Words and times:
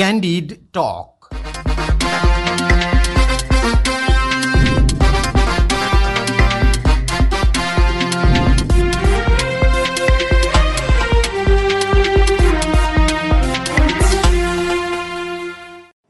Candid 0.00 0.72
Talk. 0.72 1.19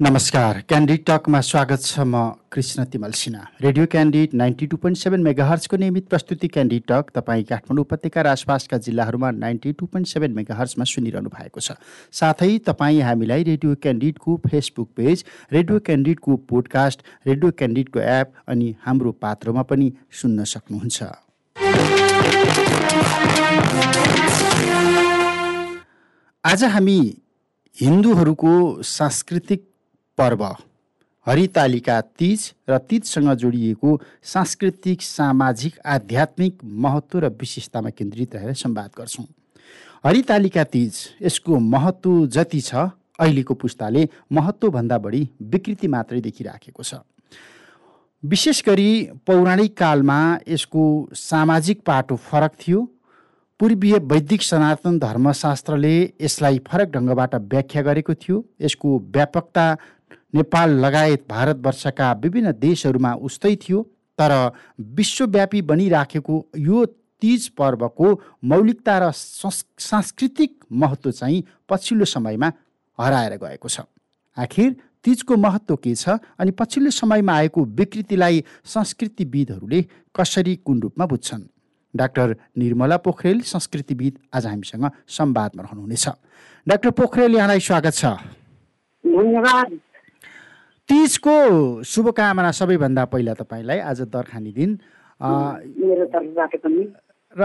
नमस्कार 0.01 0.61
candid 0.69 1.03
टकमा 1.07 1.41
स्वागत 1.41 1.83
छ 1.85 2.01
म 2.01 2.21
Krishna 2.53 2.85
Timilsina. 3.13 3.43
Radio 3.61 3.87
Candid 3.87 4.35
ninety 4.35 4.67
two 4.67 4.77
point 4.77 4.99
seven 4.99 5.23
मेगाहर्सको 5.23 5.77
नियमित 5.77 6.07
प्रस्तुति 6.09 6.49
क्यान्डिड 6.49 6.83
टक 6.89 7.11
तपाईँ 7.15 7.45
काठमाडौँ 7.45 7.85
उपत्यका 7.85 8.23
र 8.23 8.27
आसपासका 8.29 8.79
जिल्लाहरूमा 8.87 9.31
नाइन्टी 9.33 9.73
टू 9.73 9.87
पोइन्ट 9.87 10.09
सेभेन 10.09 10.33
मेगाहर्समा 10.35 10.85
सुनिरहनु 10.87 11.29
भएको 11.29 11.61
छ। 11.61 11.77
साथै 12.13 12.59
तपाईँ 12.67 13.01
हामीलाई 13.03 13.43
रेडियो 13.45 13.75
क्यान्डिडको 13.83 14.41
फेसबुक 14.49 14.89
पेज 14.97 15.25
रेडियो 15.53 15.79
क्यान्डिडको 15.85 16.37
पोडकास्ट 16.49 17.05
रेडियो 17.27 17.51
क्यान्डिडको 17.53 18.01
एप 18.01 18.33
अनि 18.49 18.75
हाम्रो 18.87 19.13
पात्रमा 19.21 19.63
पनि 19.69 19.93
सुन्न 20.13 20.45
सक्नुहुन्छ। 20.49 21.03
आज 26.45 26.65
हामी 26.67 27.01
हिन्दूहरूको 27.77 28.53
सांस्कृतिक 28.83 29.69
पर्व। 30.21 30.45
हरितालिका 31.27 32.01
तिज 32.19 32.41
र 32.69 32.79
तिजसँग 32.81 33.33
जोडिएको 33.35 33.91
सांस्कृतिक 34.25 35.03
सामाजिक 35.03 35.79
आध्यात्मिक 35.87 36.65
महत्त्व 36.65 37.19
र 37.19 37.29
विशेषतामा 37.41 37.91
केन्द्रित 37.91 38.35
रहेर 38.35 38.55
संवाद 38.55 38.91
गर्छौँ। 38.99 39.27
हरितालिका 40.05 40.65
तिज 40.65 40.95
यसको 41.23 41.59
महत्त्व 41.59 42.27
जति 42.29 42.61
छ 42.61 42.75
अहिलेको 43.21 43.55
पुस्ताले 43.55 44.09
महत्त्वभन्दा 44.33 44.99
बढी 44.99 45.29
विकृति 45.53 45.89
मात्रै 45.89 46.21
देखिराखेको 46.21 46.83
छ। 46.83 46.95
विशेष 48.23 48.63
गरी 48.67 48.93
पौराणिक 49.27 49.77
कालमा 49.77 50.21
यसको 50.49 50.85
सामाजिक 51.15 51.81
पाटो 51.87 52.17
फरक 52.23 52.53
थियो। 52.61 52.81
पूर्वीय 53.61 53.99
वैदिक 54.11 54.43
सनातन 54.43 54.99
धर्मशास्त्रले 54.99 55.97
यसलाई 56.21 56.59
फरक 56.67 56.89
ढङ्गबाट 56.91 57.35
व्याख्या 57.53 57.83
गरेको 57.83 58.15
थियो। 58.15 58.45
यसको 58.61 58.99
व्यापकता 59.15 59.67
नेपाल 60.35 60.71
लगायत 60.85 61.25
भारतवर्षका 61.31 62.13
विभिन्न 62.23 62.53
देशहरूमा 62.59 63.13
उस्तै 63.27 63.55
थियो 63.57 63.83
तर 64.19 64.33
विश्वव्यापी 64.97 65.63
बनिराखेको 65.63 66.35
यो 66.59 66.85
तिज 67.23 67.49
पर्वको 67.59 68.09
मौलिकता 68.45 68.99
र 68.99 69.11
सांस्कृतिक 69.13 70.65
महत्त्व 70.73 71.11
चाहिँ 71.11 71.43
पछिल्लो 71.69 72.05
समयमा 72.07 72.53
हराएर 72.99 73.37
गएको 73.37 73.69
छ। 73.69 73.81
आखिर 74.37 74.77
तिजको 75.05 75.37
महत्त्व 75.37 75.77
के 75.77 75.95
छ 75.95 76.17
अनि 76.39 76.51
पछिल्लो 76.53 76.91
समयमा 76.91 77.33
आएको 77.35 77.65
विकृतिलाई 77.65 78.45
संस्कृतिविदहरूले 78.65 79.81
कसरी 80.15 80.57
कुन 80.57 80.81
रूपमा 80.81 81.07
बुझ्छन्? 81.07 81.43
डाक्टर 81.95 82.37
निर्मला 82.59 82.97
पोखरेल 82.97 83.41
संस्कृतिविद 83.43 84.19
आज 84.35 84.47
हामीसँग 84.47 84.91
संवादमा 85.09 85.63
रहनुहुनेछ। 85.63 86.09
डाक्टर 86.67 86.91
पोखरेल 86.91 87.35
यहाँलाई 87.35 87.61
स्वागत 87.61 87.95
छ। 87.95 88.05
धन्यवाद। 89.05 89.79
तिजको 90.91 91.87
शुभकामना 91.87 92.51
सबैभन्दा 92.51 93.05
पहिला 93.15 93.35
तपाईँलाई 93.39 93.79
आज 93.79 94.01
दर्खानी 94.11 94.53
दिन। 94.53 94.71
र 97.37 97.43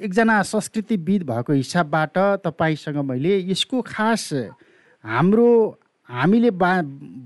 एकजना 0.00 0.42
संस्कृतिविद 0.42 1.22
भएको 1.28 1.52
हिसाबबाट 1.52 2.16
तपाईँसँग 2.40 2.96
मैले 3.04 3.36
यसको 3.52 3.76
खास 3.84 4.32
हाम्रो 5.04 5.76
हामीले 6.08 6.50
बा 6.56 6.72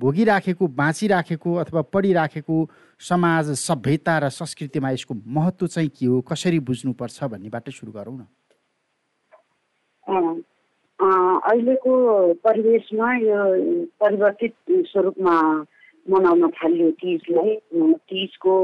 भोगिराखेको 0.02 0.66
बाँचिराखेको 0.74 1.54
अथवा 1.54 1.82
पढिराखेको 1.94 2.56
समाज 3.00 3.54
सभ्यता 3.54 4.18
र 4.18 4.28
संस्कृतिमा 4.34 4.90
यसको 4.90 5.14
महत्त्व 5.14 5.66
चाहिँ 5.66 5.88
के 5.94 6.06
हो 6.06 6.20
कसरी 6.26 6.58
बुझ्नुपर्छ 6.66 7.18
भन्नेबाट 7.30 7.70
सुरु 7.70 7.92
गरौँ 7.92 8.16
न। 8.18 8.26
अहिलेको 11.00 11.92
परिवेशमा 12.44 13.14
यो 13.16 13.44
परिवर्तित 14.00 14.54
स्वरूपमा 14.88 15.36
मनाउन 16.06 16.48
थालियो 16.52 16.90
तिजलाई। 17.00 17.54
तिजको 18.04 18.54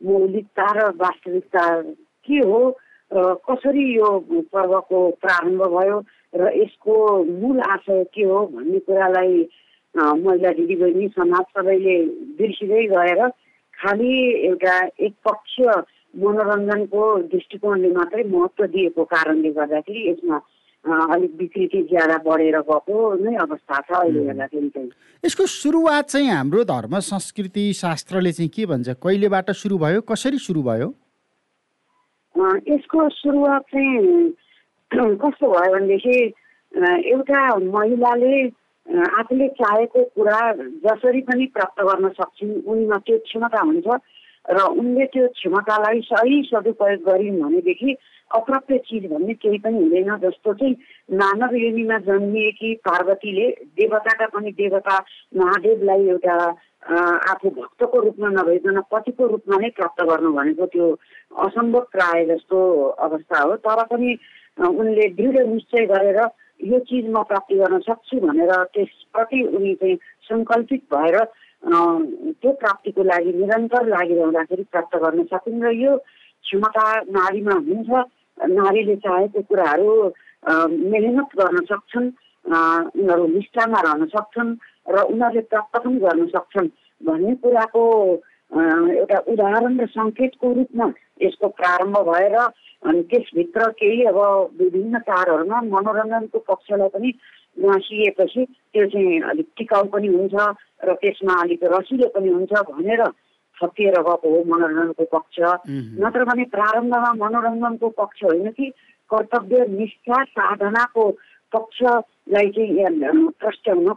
मौलिकता 0.00 0.68
र 0.72 0.88
वास्तविकता 0.96 1.64
के 2.28 2.38
हो 2.48 2.60
र 3.10 3.34
कसरी 3.44 3.84
यो 3.96 4.08
पर्वको 4.52 5.00
प्रारम्भ 5.20 5.62
भयो 5.74 5.98
र 6.34 6.52
यसको 6.56 6.96
मूल 7.24 7.60
आशय 7.60 8.04
के 8.14 8.24
हो 8.24 8.40
भन्ने 8.56 8.78
कुरालाई 8.88 9.36
महिला 9.94 10.50
दिदीबहिनी 10.56 11.08
समाज 11.12 11.44
सबैले 11.52 11.98
बिर्सिँदै 12.40 12.86
गएर 12.94 13.20
खालि 13.76 14.14
एउटा 14.48 14.78
एकपक्ष 15.08 15.60
मनोरञ्जनको 16.14 17.04
दृष्टिकोणले 17.36 17.92
मात्रै 18.00 18.24
महत्त्व 18.32 18.66
दिएको 18.72 19.04
कारणले 19.12 19.50
गर्दाखेरि 19.60 20.08
यसमा 20.08 20.40
अलिक 20.84 21.32
विकृति 21.38 21.82
ज्यादा 21.90 22.16
बढेर 22.26 22.58
गएको 22.58 22.96
नै 23.22 23.36
अवस्था 23.36 23.80
छ 23.80 23.92
अहिले 24.02 24.20
हेर्दाखेरि 24.26 24.68
चाहिँ। 24.68 24.90
यसको 25.24 25.46
सुरुवात 25.46 26.04
चाहिँ 26.10 26.30
हाम्रो 26.30 26.64
धर्म 26.64 26.98
संस्कृति 26.98 27.72
शास्त्रले 27.72 28.32
चाहिँ 28.32 28.50
के 28.50 28.66
भन्छ? 28.66 28.88
कहिलेबाट 29.02 29.50
सुरु 29.62 29.78
भयो? 29.78 30.00
कसरी 30.10 30.38
सुरु 30.38 30.62
भयो? 30.62 30.88
यसको 32.68 33.08
सुरुवात 33.08 33.62
चाहिँ 33.62 34.30
कस्तो 35.22 35.46
भयो 35.52 35.72
भनेदेखि 35.72 36.16
एउटा 37.14 37.40
महिलाले 37.56 38.34
आफूले 39.20 39.48
चाहेको 39.62 40.04
कुरा 40.18 40.40
जसरी 40.84 41.20
पनि 41.30 41.46
प्राप्त 41.54 41.78
गर्न 41.80 42.08
सक्छन् 42.18 42.62
उनीमा 42.66 42.96
त्यो 43.06 43.18
क्षमता 43.18 43.60
हुन्छ। 43.62 43.86
र 44.50 44.62
उनले 44.74 45.04
त्यो 45.06 45.26
क्षमतालाई 45.28 46.00
सही 46.02 46.42
सदुपयोग 46.44 47.02
गरिन् 47.02 47.40
भनेदेखि 47.42 47.96
अप्राप्य 48.30 48.78
चिज 48.78 49.04
भन्ने 49.12 49.34
केही 49.34 49.58
पनि 49.58 49.78
हुँदैन 49.78 50.16
जस्तो 50.18 50.54
चाहिँ 50.54 50.74
मानव 51.14 51.54
योनिमा 51.54 51.98
जन्मिएकी 52.08 52.74
पार्वतीले 52.82 53.48
देवताका 53.78 54.26
पनि 54.34 54.50
देवता 54.58 54.96
महादेवलाई 55.36 56.08
एउटा 56.08 56.36
आफू 57.30 57.50
भक्तको 57.50 58.00
रूपमा 58.00 58.28
नभइकन 58.28 58.80
पतिको 58.90 59.26
रूपमा 59.26 59.56
नै 59.56 59.68
प्राप्त 59.76 60.02
गर्नु 60.02 60.32
भनेको 60.32 60.66
त्यो 60.66 60.86
असम्भव 61.46 61.86
प्राय 61.92 62.24
जस्तो 62.26 62.58
अवस्था 63.06 63.42
हो। 63.42 63.56
तर 63.56 63.84
पनि 63.92 64.16
उनले 64.58 65.08
दृढ 65.18 65.36
निश्चय 65.48 65.86
गरेर 65.86 66.20
यो 66.64 66.78
चिज 66.88 67.06
म 67.10 67.22
प्राप्ति 67.28 67.54
गर्न 67.54 67.78
सक्छु 67.86 68.20
भनेर 68.26 68.52
त्यसप्रति 68.74 69.42
उनी 69.56 69.74
चाहिँ 69.74 69.96
सङ्कल्पित 70.26 70.82
भएर 70.94 71.18
त्यो 71.62 72.52
प्राप्तिको 72.52 73.02
लागि 73.02 73.32
निरन्तर 73.32 73.86
लागिरहँदाखेरि 73.86 74.64
प्राप्त 74.72 74.96
गर्न 74.98 75.22
सकिन् 75.30 75.62
र 75.62 75.70
यो 75.74 75.96
क्षमता 76.44 76.86
नारीमा 77.10 77.54
हुन्छ। 77.62 77.90
नारीले 78.50 78.96
चाहेको 78.96 79.40
कुराहरू 79.48 79.90
मेहनत 80.90 81.30
गर्न 81.38 81.58
सक्छन्। 81.70 82.10
उनीहरू 82.44 83.26
निष्ठामा 83.28 83.80
रहन 83.80 84.06
सक्छन् 84.10 84.50
र 84.88 84.96
उनीहरूले 85.04 85.40
प्राप्त 85.46 85.78
पनि 85.78 85.98
गर्न 85.98 86.26
सक्छन् 86.34 86.68
भन्ने 87.00 87.34
कुराको 87.38 87.82
एउटा 88.52 89.18
उदाहरण 89.32 89.78
र 89.80 89.86
सङ्केतको 89.86 90.52
रूपमा 90.52 90.86
यसको 91.22 91.48
प्रारम्भ 91.48 91.98
भएर 92.08 92.36
अनि 92.82 93.02
त्यसभित्र 93.02 93.70
केही 93.78 94.04
अब 94.04 94.18
विभिन्न 94.58 94.98
चाडहरूमा 94.98 95.60
मनोरञ्जनको 95.70 96.38
पक्षलाई 96.50 96.88
पनि 96.88 97.10
गाँसिएपछि 97.56 98.44
त्यो 98.44 98.86
चाहिँ 98.88 99.20
अलिक 99.30 99.48
टिकाउ 99.58 99.84
पनि 99.92 100.08
हुन्छ 100.08 100.34
र 100.84 100.94
त्यसमा 101.02 101.34
अलिक 101.42 101.60
रसिलो 101.72 102.08
पनि 102.14 102.28
हुन्छ 102.28 102.52
भनेर 102.70 103.02
थपिएर 103.56 103.96
गएको 104.02 104.28
हो 104.30 104.38
मनोरञ्जनको 104.50 105.04
पक्ष। 105.12 105.36
नत्र 106.02 106.24
भने 106.24 106.44
प्रारम्भमा 106.54 107.12
मनोरञ्जनको 107.22 107.88
पक्ष 107.98 108.22
होइन 108.24 108.50
कि 108.50 108.72
कर्तव्य 109.10 109.66
निष्ठा 109.70 110.22
साधनाको 110.24 111.04
पक्षलाई 111.52 112.48
चाहिँ 112.56 113.28
प्रस्ट्याउन 113.40 113.92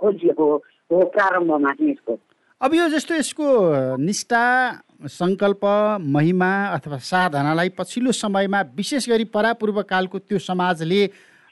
खोजिएको 0.00 0.46
हो 0.90 1.04
प्रारम्भमा 1.14 1.72
चाहिँ 1.72 1.90
यसको। 1.90 2.18
अब 2.60 2.74
यो 2.74 2.88
जस्तो 2.88 3.14
यसको 3.14 3.46
निष्ठा 4.00 4.42
सङ्कल्प 5.12 5.64
महिमा 6.00 6.50
अथवा 6.74 6.98
साधनालाई 7.04 7.68
पछिल्लो 7.78 8.12
समयमा 8.12 8.60
विशेष 8.76 9.08
गरी 9.08 9.24
परापूर्व 9.28 9.82
कालको 9.82 10.18
त्यो 10.18 10.38
समाजले 10.40 11.00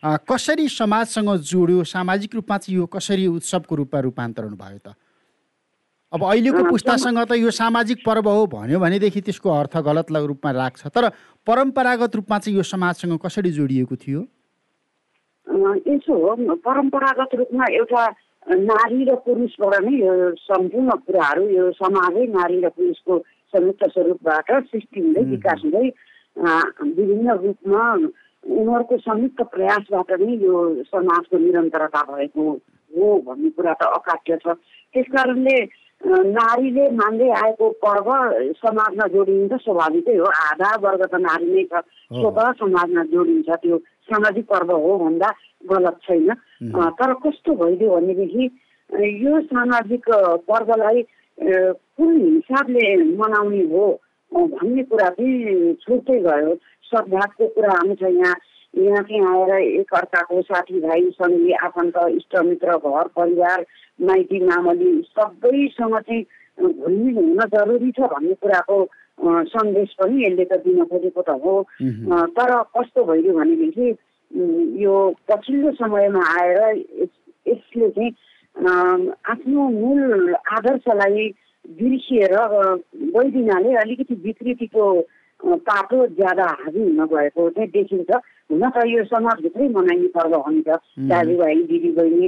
कसरी 0.03 0.67
समाजसँग 0.69 1.31
जोड्यो? 1.47 1.85
सामाजिक 1.87 2.35
रूपमा 2.35 2.59
चाहिँ 2.59 2.79
यो 2.79 2.87
कसरी 2.87 3.27
उत्सवको 3.39 3.75
रूपमा 3.77 4.01
रूपान्तरण 4.01 4.55
भयो 4.59 4.79
त? 4.79 4.95
अब 6.13 6.23
अहिलेको 6.27 6.63
पुस्तासँग 6.71 7.19
त 7.31 7.33
यो 7.39 7.51
सामाजिक 7.51 7.99
पर्व 8.07 8.29
हो 8.29 8.47
भन्यो 8.51 8.79
भनेदेखि 8.83 9.21
त्यसको 9.21 9.51
अर्थ 9.51 9.77
गलत 9.79 10.11
रूपमा 10.13 10.51
राख्छ। 10.51 10.87
तर 10.91 11.09
परम्परागत 11.47 12.17
रूपमा 12.17 12.39
चाहिँ 12.39 12.57
यो 12.57 12.63
समाजसँग 12.67 13.19
कसरी 13.23 13.51
जोडिएको 13.55 13.97
थियो? 13.97 14.21
यसो 15.87 16.13
हो 16.13 16.55
परम्परागत 16.67 17.35
रूपमा 17.39 17.65
एउटा 17.71 18.03
नारी 18.43 19.05
र 19.07 19.15
पुरुषबाट 19.23 19.75
नै 19.87 19.95
यो 20.03 20.35
सम्पूर्ण 20.35 20.91
कुराहरू 21.07 21.45
यो 21.49 21.71
समाजै 21.79 22.27
नारी 22.27 22.59
र 22.61 22.69
पुरुषको 22.75 23.19
संयुक्त 23.55 23.83
स्वरूपबाट 23.95 24.51
सृष्टि 24.67 25.01
हुँदै 25.01 25.23
विकास 25.31 25.61
हुँदै 25.65 25.87
विभिन्न 26.37 27.29
रूपमा 27.39 27.83
उनीहरूको 28.45 28.97
संयुक्त 28.99 29.41
प्रयासबाट 29.55 30.11
नै 30.21 30.35
यो 30.43 30.55
समाजको 30.91 31.39
निरन्तरता 31.39 32.03
भएको 32.11 32.45
हो 32.91 33.07
भन्ने 33.27 33.51
कुरा 33.57 33.73
त 33.81 33.83
अकाट्य 33.99 34.37
छ। 34.43 34.47
त्यस 34.93 35.07
कारणले 35.15 35.57
नारीले 36.03 36.85
मान्दै 36.99 37.29
आएको 37.31 37.69
पर्व 37.79 38.09
समाजमा 38.59 39.07
जोडिन्छ 39.15 39.53
स्वाभाविकै 39.63 40.17
हो। 40.19 40.27
आधा 40.27 40.71
वर्ग 40.83 41.03
त 41.07 41.15
नारी 41.23 41.49
नै 41.55 41.65
छ 41.71 41.75
स्वत 42.19 42.39
समाजमा 42.59 43.03
जोडिन्छ। 43.15 43.49
त्यो 43.63 43.79
सामाजिक 44.11 44.47
पर्व 44.51 44.71
हो 44.75 44.99
भन्दा 44.99 45.29
गलत 45.71 45.97
छैन। 46.03 46.29
तर 46.99 47.13
कस्तो 47.23 47.55
भइदियो 47.63 47.91
भनेदेखि 47.95 48.45
यो 49.23 49.41
सामाजिक 49.47 50.05
पर्वलाई 50.51 51.03
कुन 51.39 52.11
हिसाबले 52.21 52.85
मनाउने 53.17 53.63
हो 53.71 53.85
भन्ने 54.33 54.83
कुरा 54.91 55.09
चाहिँ 55.15 55.75
छुट्टै 55.81 56.19
गयो। 56.27 56.53
सद्भावको 56.95 57.47
कुरा 57.55 57.73
आउँछ 57.73 58.03
यहाँ 58.03 58.35
यहाँ 58.75 59.03
चाहिँ 59.03 59.25
आएर 59.29 59.51
एकअर्काको 59.63 60.41
साथीभाइ 60.43 61.03
सङ्गी 61.17 61.53
आफन्त 61.65 61.97
इष्टमित्र 62.11 62.77
घर 62.79 63.09
परिवार 63.17 63.65
माइती 64.09 64.41
मामली 64.47 64.91
सबैसँग 65.19 65.99
चाहिँ 65.99 66.25
घुलमिल 66.59 67.15
हुन 67.17 67.41
जरुरी 67.55 67.91
छ 67.93 68.09
भन्ने 68.13 68.35
कुराको 68.43 68.79
सन्देश 69.53 69.95
पनि 70.01 70.25
यसले 70.25 70.45
त 70.45 70.61
दिन 70.65 70.85
खोजेको 70.85 71.23
त 71.23 71.37
हो। 71.45 71.55
तर 72.37 72.51
कस्तो 72.77 73.05
भइदियो 73.05 73.33
भनेदेखि 73.39 73.89
यो 74.83 74.97
पछिल्लो 75.31 75.73
समयमा 75.81 76.23
आएर 76.41 76.59
यसले 77.49 77.89
चाहिँ 77.91 78.11
आफ्नो 79.33 79.69
मूल 79.79 80.35
आदर्शलाई 80.57 81.29
बिर्सिएर 81.65 82.37
गइदिनाले 83.17 83.75
अलिकति 83.81 84.15
विकृतिको 84.25 84.85
पाटो 85.43 86.07
ज्यादा 86.19 86.45
हाबी 86.61 86.83
हुन 86.83 87.07
गएको 87.07 87.49
चाहिँ 87.51 87.71
देखिन्छ। 87.71 88.11
हुन 88.51 88.63
त 88.71 88.85
यो 88.87 89.05
समाजभित्रै 89.05 89.69
मनाइने 89.69 90.09
पर्व 90.15 90.35
हुन्छ 90.47 90.69
दाजुभाइ 91.11 91.55
दिदीबहिनी 91.71 92.27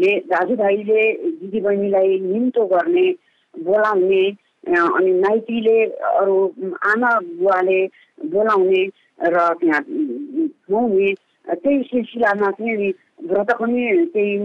ले 0.00 0.12
दाजुभाइले 0.32 1.02
दिदीबहिनीलाई 1.40 2.18
निम्तो 2.20 2.64
गर्ने 2.66 3.06
बोलाउने 3.54 4.22
अनि 4.62 5.12
नाइटीले 5.20 5.78
अरू 6.20 6.36
आमा 6.88 7.10
बुवाले 7.38 7.80
बोलाउने 8.32 8.82
र 9.26 9.36
त्यहाँ 9.60 9.82
खुवाउने 9.82 11.12
त्यही 11.46 11.82
सिलसिलामा 11.82 12.50
चाहिँ 12.50 12.92
व्रत 13.28 13.50
पनि 13.60 13.82
त्यही 14.14 14.36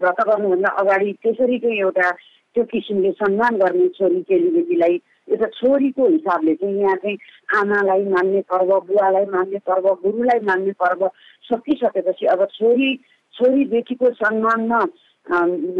व्रत 0.00 0.18
गर्नुभन्दा 0.28 0.70
अगाडि 0.80 1.12
त्यसरी 1.22 1.58
चाहिँ 1.58 1.78
एउटा 1.78 2.10
त्यो 2.54 2.64
किसिमले 2.72 3.10
सम्मान 3.20 3.56
गर्ने 3.56 3.88
छोरी 3.96 4.20
चेलीबेटीलाई 4.22 4.96
एउटा 5.28 5.46
छोरीको 5.54 6.08
हिसाबले 6.08 6.54
चाहिँ 6.54 6.80
यहाँ 6.80 6.96
चाहिँ 6.96 7.16
आमालाई 7.56 8.04
मान्ने 8.04 8.40
पर्व 8.52 8.70
बुवालाई 8.88 9.24
मान्ने 9.26 9.58
पर्व 9.68 9.88
गुरुलाई 10.02 10.40
मान्ने 10.46 10.72
पर्व 10.82 11.06
सकिसकेपछि 11.50 12.26
अब 12.26 12.44
छोरी 12.54 12.94
छोरी 13.34 13.64
बेटीको 13.64 14.10
सम्मानमा 14.14 14.80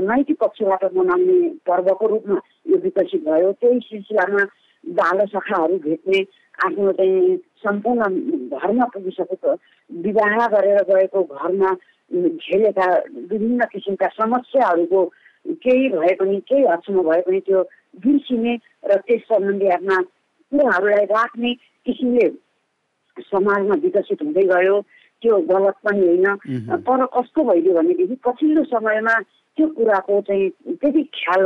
माइती 0.09 0.35
पक्षबाट 0.41 0.85
मनाउने 0.97 1.39
पर्वको 1.67 2.07
रूपमा 2.07 2.41
यो 2.69 2.79
विकसित 2.79 3.23
भयो। 3.29 3.53
त्यही 3.53 3.79
सिलसिलामा 3.81 4.45
बाल 4.85 5.25
सखाहरू 5.27 5.77
भेट्ने 5.79 6.21
आफ्नो 6.67 6.93
चाहिँ 6.93 7.37
सम्पूर्ण 7.65 8.03
घरमा 8.59 8.85
पुगिसकेको 8.85 9.53
विवाह 9.91 10.47
गरेर 10.47 10.83
गएको 10.91 11.23
घरमा 11.23 11.73
झेलेका 12.11 12.89
विभिन्न 13.33 13.65
किसिमका 13.73 14.07
समस्याहरूको 14.13 15.05
केही 15.65 15.89
भए 15.89 16.15
पनि 16.15 16.41
केही 16.49 16.67
हदसम्म 16.67 17.03
भए 17.03 17.21
पनि 17.21 17.41
त्यो 17.41 17.63
बिर्सिने 18.05 18.55
र 18.91 18.97
त्यस 19.07 19.23
सम्बन्धी 19.31 19.69
आफ्ना 19.77 19.97
कुराहरूलाई 20.53 21.05
राख्ने 21.15 21.53
किसिमले 21.87 22.29
समाजमा 23.31 23.75
विकसित 23.83 24.23
हुँदै 24.23 24.45
गयो। 24.53 24.77
त्यो 25.23 25.37
गलत 25.51 25.77
पनि 25.85 26.07
होइन। 26.07 26.27
तर 26.87 27.05
कस्तो 27.15 27.45
भइदियो 27.45 27.75
भनेदेखि 27.75 28.17
पछिल्लो 28.27 28.63
समयमा 28.71 29.15
त्यो 29.59 29.67
कुराको 29.75 30.21
चाहिँ 30.29 30.49
त्यति 30.79 31.03
ख्याल 31.19 31.43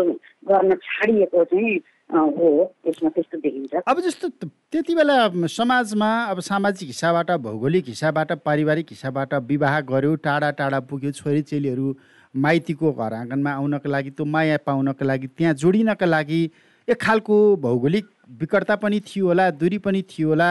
गर्न 0.48 0.74
छाडिएको 0.76 1.44
चाहिँ 1.44 1.76
हो। 2.12 2.48
त्यसमा 2.84 3.08
त्यस्तो 3.08 3.38
देखिन्छ। 3.40 3.72
अब 3.88 4.00
जस्तो 4.04 4.28
त्यति 4.72 4.94
बेला 4.94 5.16
समाजमा 5.48 6.10
अब 6.30 6.40
सामाजिक 6.44 6.88
हिसाबबाट 6.88 7.30
भौगोलिक 7.40 7.84
हिसाबबाट 7.88 8.32
पारिवारिक 8.44 8.86
हिसाबबाट 8.90 9.34
विवाह 9.48 9.80
गर्यो 9.88 10.14
टाढा 10.20 10.50
टाढा 10.60 10.80
पुग्यो 10.92 11.10
छोरी 11.16 11.42
चेलीहरू 11.48 11.88
माइतीको 12.34 12.92
घर 12.92 13.12
आँगनमा 13.12 13.50
आउनको 13.52 13.88
लागि 13.88 14.10
त्यो 14.16 14.24
माया 14.24 14.56
पाउनको 14.66 15.04
लागि 15.04 15.26
त्यहाँ 15.36 15.54
जोडिनका 15.54 16.06
लागि 16.06 16.40
एक 16.88 16.98
खालको 17.00 17.36
भौगोलिक 17.62 18.06
विकटता 18.40 18.76
पनि 18.82 19.00
थियो 19.00 19.26
होला 19.26 19.50
दूरी 19.60 19.78
पनि 19.78 20.02
थियो 20.10 20.28
होला। 20.28 20.48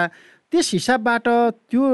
त्यस 0.51 0.71
हिसाबबाट 0.73 1.27
त्यो 1.71 1.85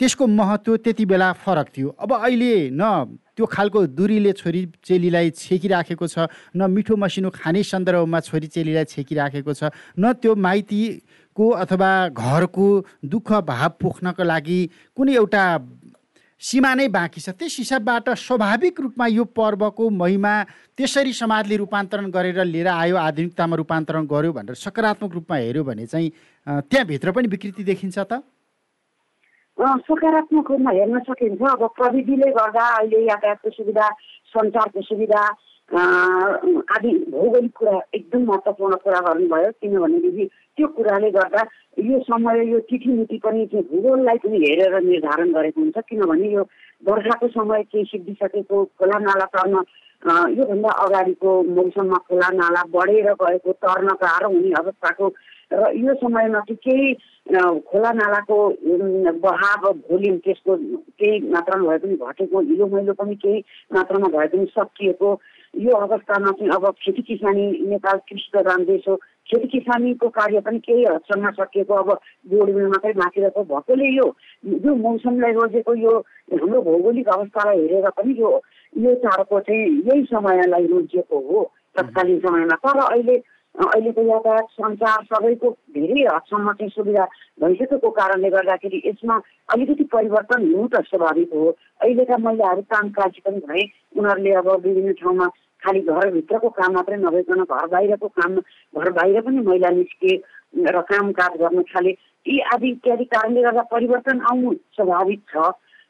त्यसको 0.00 0.26
महत्त्व 0.26 0.76
त्यति 0.84 1.04
बेला 1.06 1.32
फरक 1.32 1.66
थियो। 1.76 1.88
अब 1.96 2.12
अहिले 2.12 2.70
न 2.72 3.16
त्यो 3.36 3.46
खालको 3.46 3.86
दुरीले 3.96 4.32
छोरी 4.32 4.62
चेलीलाई 4.84 5.30
छेकिराखेको 5.32 6.06
छ 6.06 6.28
न 6.56 6.70
मिठो 6.70 6.96
मसिनो 6.96 7.30
खाने 7.32 7.62
सन्दर्भमा 7.62 8.20
छोरी 8.20 8.46
चेलीलाई 8.52 8.84
छेकिराखेको 8.84 9.52
छ 9.52 9.72
न 9.98 10.12
त्यो 10.20 10.34
माइतीको 10.36 11.46
अथवा 11.64 11.90
घरको 12.12 12.66
दुःख 13.04 13.32
भाव 13.44 13.70
पोख्नको 13.80 14.24
लागि 14.24 14.60
कुनै 14.96 15.14
एउटा 15.14 15.44
सीमा 16.40 16.74
नै 16.74 16.86
बाँकी 16.92 17.20
छ। 17.20 17.32
त्यस 17.32 17.56
हिसाबबाट 17.58 18.08
स्वाभाविक 18.12 18.80
रूपमा 18.80 19.06
यो 19.08 19.24
पर्वको 19.24 19.88
महिमा 19.90 20.32
त्यसरी 20.76 21.12
समाजले 21.12 21.56
रूपान्तरण 21.56 22.10
गरेर 22.12 22.44
लिएर 22.44 22.68
आयो 22.68 22.96
आधुनिकतामा 22.96 23.56
रूपान्तरण 23.56 24.04
गर्यो 24.04 24.32
भनेर 24.32 24.54
सकारात्मक 24.54 25.12
रूपमा 25.14 25.36
हेऱ्यो 25.36 25.64
भने 25.64 25.86
चाहिँ 25.86 26.10
त्यहाँभित्र 26.68 27.12
पनि 27.16 27.28
विकृति 27.32 27.64
देखिन्छ 27.64 27.98
त? 27.98 28.20
सकारात्मक 29.88 30.50
रूपमा 30.50 30.70
हेर्न 30.70 30.98
सकिन्छ। 31.08 31.40
अब 31.40 31.62
प्रविधिले 31.72 32.28
गर्दा 32.36 32.64
अहिले 32.76 33.00
यातायातको 33.08 33.50
सुविधा 33.50 33.88
सञ्चारको 34.36 34.80
सुविधा 34.84 35.22
आदि 35.66 36.90
भौगोलिक 37.10 37.52
कुरा 37.58 37.78
एकदम 37.94 38.24
महत्त्वपूर्ण 38.24 38.74
कुरा 38.84 39.00
गर्नुभयो। 39.06 39.50
किनभनेदेखि 39.60 40.24
त्यो 40.56 40.66
कुराले 40.76 41.10
गर्दा 41.10 41.42
यो 41.78 41.98
समय 42.02 42.44
यो 42.50 42.58
तिथिमिति 42.70 43.18
पनि 43.24 43.46
त्यो 43.50 43.60
भूगोललाई 43.72 44.18
पनि 44.22 44.38
हेरेर 44.46 44.80
निर्धारण 44.82 45.32
गरेको 45.32 45.60
हुन्छ। 45.60 45.78
किनभने 45.88 46.28
यो 46.32 46.42
वर्षाको 46.82 47.28
समय 47.28 47.62
केही 47.72 47.84
सिद्धिसकेको 47.84 48.64
खोला 48.78 48.98
नाला 48.98 49.26
तर्न 49.34 49.54
योभन्दा 50.38 50.70
अगाडिको 50.84 51.30
मौसममा 51.42 51.98
खोला 52.08 52.28
नाला 52.32 52.62
बढेर 52.70 53.12
गएको 53.22 53.52
तर्न 53.58 53.88
गाह्रो 54.02 54.28
हुने 54.28 54.52
अवस्थाको 54.62 55.08
र 55.52 55.70
यो 55.74 55.94
समयमा 55.94 56.40
चाहिँ 56.46 56.56
केही 56.62 56.94
खोला 57.66 57.90
नालाको 57.92 58.36
बहाव 59.22 59.62
भोल्युम 59.88 60.16
त्यसको 60.24 60.56
केही 61.00 61.20
मात्रामा 61.30 61.68
भए 61.68 61.78
पनि 61.78 61.96
घटेको 61.96 62.40
हिलो 62.40 62.66
मैलो 62.66 62.92
पनि 62.98 63.14
केही 63.24 63.38
मात्रामा 63.74 64.08
भए 64.16 64.26
पनि 64.34 64.46
सकिएको 64.58 65.14
यो 65.56 65.76
अवस्थामा 65.76 66.30
चाहिँ 66.30 66.50
अब 66.54 66.64
खेती 66.82 67.02
किसानी 67.02 67.44
नेपाल 67.68 67.98
कृषि 68.08 68.28
प्रधान 68.32 68.64
देश 68.64 68.88
हो 68.88 68.96
खेती 69.28 69.48
किसानीको 69.48 70.08
कार्य 70.16 70.40
पनि 70.40 70.58
केही 70.58 70.84
हदसम्म 70.84 71.30
सकिएको 71.38 71.74
अब 71.74 71.92
जोडबिल 72.32 72.66
मात्रै 72.66 72.92
बाँकी 72.92 73.20
रहेको 73.20 73.44
भएकोले 73.44 73.88
यो 73.96 74.06
यो 74.64 74.74
मौसमलाई 74.82 75.32
रोजेको 75.32 75.74
यो 75.74 75.94
हाम्रो 76.32 76.60
भौगोलिक 76.62 77.08
अवस्थालाई 77.08 77.60
हेरेर 77.60 77.88
पनि 77.96 78.14
यो 78.20 78.30
यो 78.74 78.94
चाडको 79.06 79.40
चाहिँ 79.40 79.64
यही 79.88 80.04
समयलाई 80.12 80.66
रोजिएको 80.66 81.18
हो 81.30 81.42
तत्कालीन 81.76 82.18
समयमा। 82.20 82.56
तर 82.66 82.78
अहिले 82.80 83.16
अहिलेको 83.54 84.02
यातायात 84.02 84.48
सञ्चार 84.52 85.04
सबैको 85.10 85.50
धेरै 85.74 86.02
हदसम्म 86.04 86.52
चाहिँ 86.52 86.70
सुविधा 86.70 87.04
भइसकेको 87.40 87.90
कारणले 87.98 88.30
गर्दाखेरि 88.30 88.82
यसमा 88.86 89.16
अलिकति 89.48 89.84
परिवर्तन 89.94 90.44
हुनु 90.52 90.68
त 90.68 90.84
स्वाभाविक 90.86 91.32
हो। 91.34 91.48
अहिलेका 91.80 92.16
महिलाहरू 92.20 92.62
कामकाजी 92.74 93.20
पनि 93.26 93.40
भए 93.48 93.64
उनीहरूले 93.96 94.32
अब 94.42 94.48
विभिन्न 94.66 94.92
ठाउँमा 95.00 95.26
खालि 95.64 95.80
घरभित्रको 95.80 96.48
काम 96.58 96.72
मात्रै 96.74 96.96
नभइकन 96.96 97.42
घर 97.44 97.66
बाहिरको 97.66 98.08
काम 98.20 98.34
घर 98.36 98.90
बाहिर 98.98 99.20
पनि 99.20 99.40
महिला 99.46 99.70
निस्के 99.76 100.12
र 100.56 100.80
कामकाज 100.88 101.32
गर्न 101.40 101.62
थाले। 101.70 101.90
यी 102.26 102.38
आदि 102.54 102.68
इत्यादि 102.70 103.04
कारणले 103.04 103.42
गर्दा 103.42 103.62
परिवर्तन 103.72 104.20
आउनु 104.30 104.52
स्वाभाविक 104.76 105.20
छ। 105.30 105.36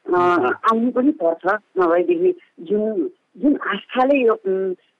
आउनु 0.07 0.91
पनि 0.91 1.11
पर्छ। 1.21 1.45
नभएदेखि 1.79 2.31
जुन 2.67 3.09
जुन 3.37 3.55
आस्थाले 3.73 4.17
यो 4.17 4.35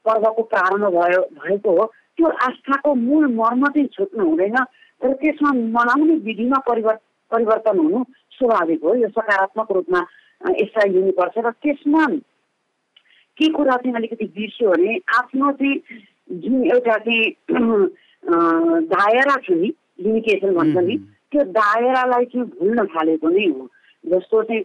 पर्वको 0.06 0.44
प्रारम्भ 0.52 0.86
भयो 0.96 1.22
भएको 1.42 1.72
हो 1.80 1.86
त्यो 2.18 2.28
आस्थाको 2.48 2.94
मूल 2.96 3.26
मर्म 3.34 3.68
चाहिँ 3.68 3.88
छुट्नु 3.96 4.26
हुँदैन 4.26 4.58
तर 5.02 5.14
त्यसमा 5.22 5.52
मनाउने 5.78 6.16
विधिमा 6.26 6.60
परिवर्तन 6.68 7.06
परिवर्तन 7.32 7.78
हुनु 7.78 8.04
स्वाभाविक 8.38 8.84
हो। 8.84 8.94
यो 8.96 9.08
सकारात्मक 9.10 9.72
रूपमा 9.72 10.02
यसलाई 10.62 10.90
लिनुपर्छ 10.94 11.38
र 11.38 11.52
त्यसमा 11.64 12.06
के 13.40 13.50
कुरा 13.54 13.76
चाहिँ 13.78 13.96
अलिकति 13.96 14.26
बिर्स्यो 14.36 14.72
भने 14.72 14.98
आफ्नो 15.18 15.52
चाहिँ 15.62 15.82
जुन 16.44 16.64
एउटा 16.66 16.98
चाहिँ 16.98 17.26
दायरा 18.94 19.36
छ 19.46 19.50
नि 19.62 19.74
लिमिटेसन 20.04 20.54
भन्छ 20.56 20.78
नि 20.88 20.98
त्यो 21.32 21.44
दायरालाई 21.58 22.26
चाहिँ 22.26 22.48
भुल्न 22.60 22.86
थालेको 22.94 23.30
नै 23.30 23.46
हो। 23.48 23.68
जस्तो 24.04 24.42
चाहिँ 24.44 24.64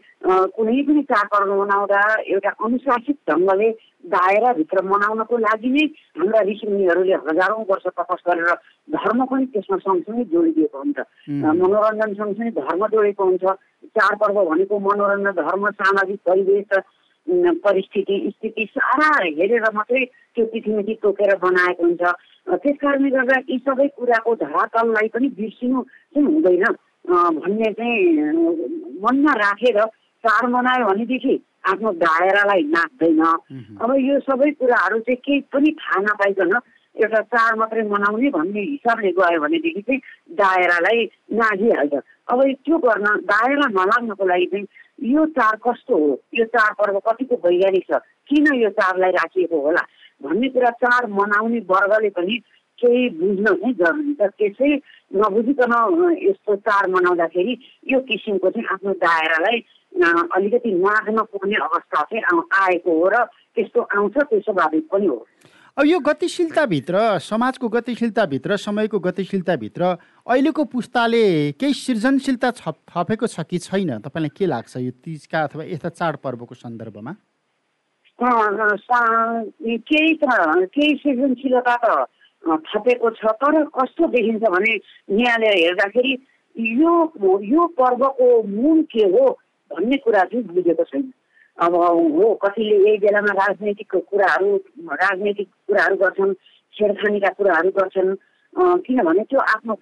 कुनै 0.54 0.82
पनि 0.86 1.02
चाडपर्व 1.10 1.50
मनाउँदा 1.60 2.00
एउटा 2.30 2.50
अनुशासित 2.64 3.16
ढङ्गले 3.30 3.68
दायराभित्र 4.14 4.82
मनाउनको 4.86 5.36
लागि 5.46 5.70
नै 5.72 5.84
हाम्रा 6.18 6.40
ऋषिमुनिहरूले 6.50 7.14
हजारौँ 7.26 7.64
वर्ष 7.70 7.86
तपस 7.98 8.22
गरेर 8.28 8.50
धर्म 8.96 9.24
पनि 9.26 9.46
त्यसमा 9.52 9.76
सँगसँगै 9.82 10.24
जोडिदिएको 10.32 10.78
हुन्छ। 10.78 10.98
मनोरञ्जन 11.62 12.14
सँगसँगै 12.14 12.50
धर्म 12.60 12.86
जोडेको 12.94 13.24
हुन्छ। 13.24 13.44
चाडपर्व 13.96 14.38
भनेको 14.50 14.78
मनोरञ्जन 14.78 15.30
धर्म 15.42 15.70
सामाजिक 15.80 16.18
परिवेश 16.26 16.70
परिस्थिति 17.28 18.14
स्थिति 18.28 18.64
सारा 18.70 19.08
हेरेर 19.24 19.70
मात्रै 19.74 20.04
त्यो 20.34 20.44
तिथिमिति 20.52 20.94
तोकेर 21.02 21.36
बनाएको 21.42 21.82
हुन्छ। 21.82 22.02
त्यस 22.62 22.76
कारणले 22.82 23.10
गर्दा 23.10 23.38
यी 23.48 23.58
सबै 23.58 23.86
कुराको 23.96 24.34
धरातललाई 24.42 25.08
पनि 25.14 25.28
बिर्सिनु 25.38 25.82
चाहिँ 25.82 26.26
हुँदैन। 26.26 26.64
भन्ने 27.06 27.72
चाहिँ 27.72 28.00
मनमा 29.02 29.32
राखेर 29.34 29.78
चाड 30.24 30.48
मनायो 30.50 30.86
भनेदेखि 30.86 31.34
आफ्नो 31.70 31.92
दायरालाई 32.02 32.62
नाच्दैन। 32.74 33.22
अब 33.82 33.90
यो 33.98 34.18
सबै 34.26 34.50
कुराहरू 34.58 34.98
चाहिँ 34.98 35.20
केही 35.24 35.40
पनि 35.52 35.70
थाहा 35.80 36.00
नपाइकन 36.02 36.58
एउटा 36.96 37.20
चाड 37.32 37.58
मात्रै 37.58 37.82
मनाउने 37.88 38.30
भन्ने 38.30 38.60
हिसाबले 38.60 39.10
गयो 39.18 39.40
भनेदेखि 39.40 39.80
चाहिँ 39.80 40.00
दायरालाई 40.36 41.04
नागिहाल्छ। 41.32 41.94
अब 42.30 42.38
त्यो 42.64 42.78
गर्न 42.78 43.06
दायरा 43.30 43.66
नलाग्नको 43.68 44.24
लागि 44.26 44.46
चाहिँ 44.46 44.66
यो 45.02 45.24
चाड 45.34 45.58
कस्तो 45.66 45.96
हो? 45.98 46.10
यो 46.34 46.44
चाडपर्व 46.44 46.98
कतिको 47.06 47.36
वैज्ञानिक 47.44 47.84
छ? 47.90 47.98
किन 48.28 48.46
यो 48.54 48.70
चाडलाई 48.70 49.10
राखिएको 49.10 49.60
होला? 49.60 49.82
भन्ने 50.22 50.48
कुरा 50.54 50.70
चाड 50.82 51.08
मनाउने 51.10 51.58
वर्गले 51.70 52.10
पनि 52.16 52.36
केही 52.78 53.08
बुझ्न 53.18 53.44
चाहिँ 53.44 53.74
जरुरी 53.74 54.14
छ। 54.14 54.30
त्यसै 54.38 54.70
नबुझिकन 55.14 55.74
यस्तो 56.22 56.56
चाड 56.56 56.90
मनाउँदाखेरि 56.90 57.58
यो 57.92 58.00
किसिमको 58.08 58.50
चाहिँ 58.50 58.66
आफ्नो 58.72 58.92
दायरालाई 59.02 59.58
अलिकति 60.36 60.70
नाग्न 60.72 61.22
पर्ने 61.34 61.56
अवस्था 61.66 62.02
चाहिँ 62.02 62.42
आएको 62.62 62.98
हो 63.00 63.08
र 63.08 63.24
त्यस्तो 63.54 63.80
आउँछ 63.96 64.16
त्यो 64.18 64.40
स्वाभाविक 64.40 64.88
पनि 64.92 65.06
हो। 65.06 65.18
अब 65.78 65.86
यो 65.86 65.98
गतिशीलताभित्र 66.04 67.18
समाजको 67.24 67.68
गतिशीलताभित्र 67.68 68.56
समयको 68.56 68.98
गतिशीलताभित्र 69.00 69.82
अहिलेको 70.28 70.64
पुस्ताले 70.68 71.52
केही 71.56 71.72
सृजनशीलता 71.74 72.50
छ 72.60 72.76
थपेको 72.92 73.26
छ 73.26 73.40
कि 73.48 73.58
छैन? 73.58 74.04
तपाईँलाई 74.04 74.28
के 74.36 74.46
लाग्छ 74.52 74.76
यो 74.76 74.90
तिजका 75.00 75.42
अथवा 75.42 75.64
यस्ता 75.64 75.88
चाडपर्वको 75.88 76.54
सन्दर्भमा? 76.54 77.12
केही 79.88 80.12
त 80.20 80.24
केही 80.76 80.92
सृजनशीलता 81.00 81.76
त 81.80 82.04
थपेको 82.68 83.10
छ 83.16 83.32
तर 83.40 83.64
कस्तो 83.72 84.06
देखिन्छ 84.12 84.44
भने 84.44 84.72
यहाँले 85.24 85.48
हेर्दाखेरि 85.56 86.12
यो 86.84 86.92
यो 87.48 87.66
पर्वको 87.80 88.28
मूल 88.44 88.82
के 88.92 89.08
हो 89.08 89.24
भन्ने 89.72 89.96
कुरा 90.04 90.24
चाहिँ 90.28 90.44
बुझेको 90.52 90.84
छैन। 90.84 91.12
अब 91.58 91.74
हो 91.74 92.34
कतिले 92.42 92.76
यही 92.88 92.98
बेलामा 92.98 93.32
राजनैतिक 93.36 93.94
कुराहरू 94.10 94.56
राजनैतिक 95.02 95.48
कुराहरू 95.68 95.96
गर्छन् 95.96 96.32
छेडखानीका 96.74 97.28
कुराहरू 97.28 97.70
गर्छन् 97.76 98.14
किनभने 98.56 99.24
त्यो 99.30 99.40
आफ्नो 99.52 99.74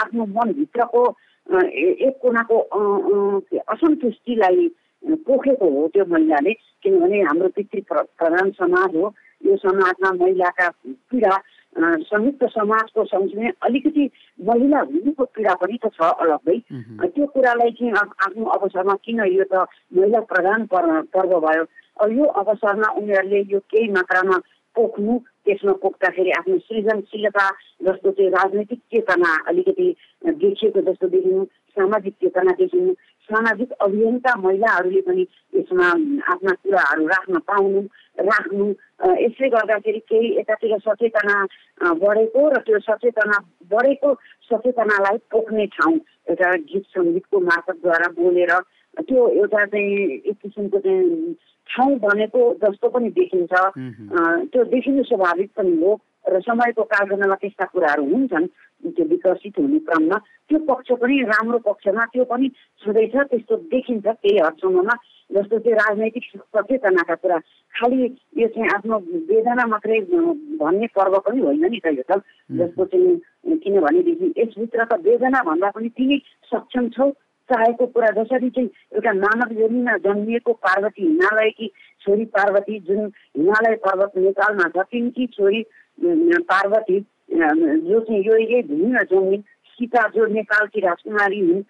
आफ्नो 0.00 0.24
मनभित्रको 0.36 1.02
एक 2.06 2.18
कुनाको 2.22 2.58
असन्तुष्टिलाई 3.72 4.68
पोखेको 5.26 5.68
हो 5.70 5.86
त्यो 5.88 6.04
महिलाले। 6.04 6.52
किनभने 6.82 7.20
हाम्रो 7.22 7.48
पितृ 7.56 7.80
प्रधान 7.90 8.50
समाज 8.60 8.96
हो 8.96 9.12
यो 9.46 9.56
समाजमा 9.56 10.10
महिलाका 10.20 10.68
पीडा 11.10 11.36
संयुक्त 11.78 12.44
समाजको 12.50 13.04
सँगसँगै 13.04 13.50
अलिकति 13.62 14.10
महिला 14.46 14.80
हुनुको 14.80 15.24
पीडा 15.24 15.54
पनि 15.54 15.78
त 15.84 15.86
छ 15.94 16.00
अलग्गै। 16.02 16.58
त्यो 17.14 17.26
कुरालाई 17.26 17.70
चाहिँ 17.78 17.92
आफ्नो 18.26 18.44
अवसरमा 18.44 18.94
किन 19.04 19.20
यो 19.30 19.44
त 19.44 19.66
महिला 19.94 20.20
प्रधान 20.26 20.66
पर्व 20.66 21.38
भयो? 21.40 21.64
यो 22.00 22.24
अवसरमा 22.24 22.88
उनीहरूले 22.98 23.40
यो 23.52 23.58
केही 23.70 23.88
मात्रामा 23.92 24.36
पोख्नु 24.76 25.18
त्यसमा 25.46 25.72
पोख्दाखेरि 25.82 26.30
आफ्नो 26.30 26.58
सृजनशीलता 26.58 27.46
जस्तो 27.82 28.10
चाहिँ 28.10 28.30
राजनैतिक 28.30 28.78
चेतना 28.78 29.30
अलिकति 29.48 29.88
देखिएको 30.26 30.80
जस्तो 30.80 31.08
देखिनु 31.08 31.44
सामाजिक 31.76 32.14
चेतना 32.14 32.52
देखिनु 32.52 32.92
सामाजिक 33.30 33.72
अभियन्ता 33.80 34.34
महिलाहरूले 34.44 35.00
पनि 35.08 35.26
यसमा 35.56 35.88
आफ्ना 36.32 36.52
कुराहरू 36.62 37.06
राख्न 37.06 37.38
पाउनु 37.50 37.80
राख्नु 38.30 38.66
यसले 39.24 39.48
गर्दाखेरि 39.48 39.98
केही 40.10 40.34
यतातिर 40.38 40.78
सचेतना 40.86 41.36
बढेको 42.02 42.48
र 42.48 42.58
त्यो 42.66 42.78
सचेतना 42.88 43.38
बढेको 43.72 44.14
सचेतनालाई 44.50 45.18
पोख्ने 45.32 45.66
ठाउँ 45.76 45.94
एउटा 46.30 46.50
गीत 46.70 46.84
सङ्गीतको 46.96 47.40
मार्फतद्वारा 47.50 48.08
बोलेर 48.18 48.52
त्यो 48.98 49.28
एउटा 49.28 49.64
चाहिँ 49.64 49.94
एक 50.30 50.36
किसिमको 50.42 50.78
चाहिँ 50.78 51.34
ठाउँ 51.70 51.94
बनेको 52.02 52.42
जस्तो 52.62 52.88
पनि 52.90 53.08
देखिन्छ। 53.16 53.52
त्यो 54.50 54.64
देखिनु 54.74 55.02
स्वाभाविक 55.06 55.50
पनि 55.56 55.74
हो 55.82 55.92
र 56.28 56.40
समयको 56.42 56.82
कालगणनामा 56.82 57.34
त्यस्ता 57.42 57.64
कुराहरू 57.72 58.04
हुन्छन्। 58.04 58.46
त्यो 58.80 59.04
विकसित 59.06 59.58
हुने 59.58 59.78
क्रममा 59.86 60.16
त्यो 60.48 60.58
पक्ष 60.68 60.88
पनि 61.00 61.16
राम्रो 61.30 61.58
पक्षमा 61.68 62.04
त्यो 62.12 62.24
पनि 62.24 62.48
छँदैछ 62.82 63.14
त्यस्तो 63.30 63.56
देखिन्छ 63.72 64.06
केही 64.06 64.38
हदसम्ममा। 64.38 64.94
जस्तो 65.30 65.58
चाहिँ 65.58 65.76
राजनैतिक 65.76 66.24
सचेतनाका 66.34 67.14
कुरा। 67.14 67.38
खालि 67.74 67.96
यो 68.38 68.46
चाहिँ 68.48 68.68
आफ्नो 68.74 68.96
वेदना 69.30 69.64
मात्रै 69.66 70.00
भन्ने 70.58 70.86
पर्व 70.96 71.18
पनि 71.22 71.40
होइन 71.40 71.64
नि 71.70 71.78
त 71.78 71.86
यो 71.94 72.02
त। 72.02 72.18
जस्तो 72.58 72.84
चाहिँ 72.84 73.58
किनभनेदेखि 73.62 74.26
यसभित्र 74.38 74.84
त 74.90 74.98
वेदना 75.06 75.42
भन्दा 75.42 75.70
पनि 75.70 75.88
तिमी 75.88 76.16
सक्षम 76.50 76.88
छौ। 76.96 77.10
चाहेको 77.48 77.86
कुरा 77.86 78.10
जसरी 78.16 78.50
चाहिँ 78.50 78.68
एउटा 78.94 79.12
मानव 79.12 79.52
योनिमा 79.60 79.96
जन्मिएको 80.06 80.52
पार्वती 80.66 81.02
हिमालयकी 81.02 81.66
छोरी 82.02 82.24
पार्वती 82.24 82.78
जुन 82.80 83.00
हिमालय 83.38 83.74
पर्वत 83.86 84.12
नेपालमा 84.16 84.66
छ 84.74 84.86
तिनकी 84.86 85.26
छोरी 85.26 85.62
पार्वती 86.50 87.00
जो 87.30 88.00
चाहिँ 88.00 88.22
यो 88.22 88.36
यही 88.36 88.62
भूमिमा 88.62 89.02
जन्मिन् 89.06 89.42
सीता 89.70 90.06
जो 90.08 90.26
नेपालकी 90.28 90.80
राजकुमारी 90.80 91.40
हुन् 91.40 91.62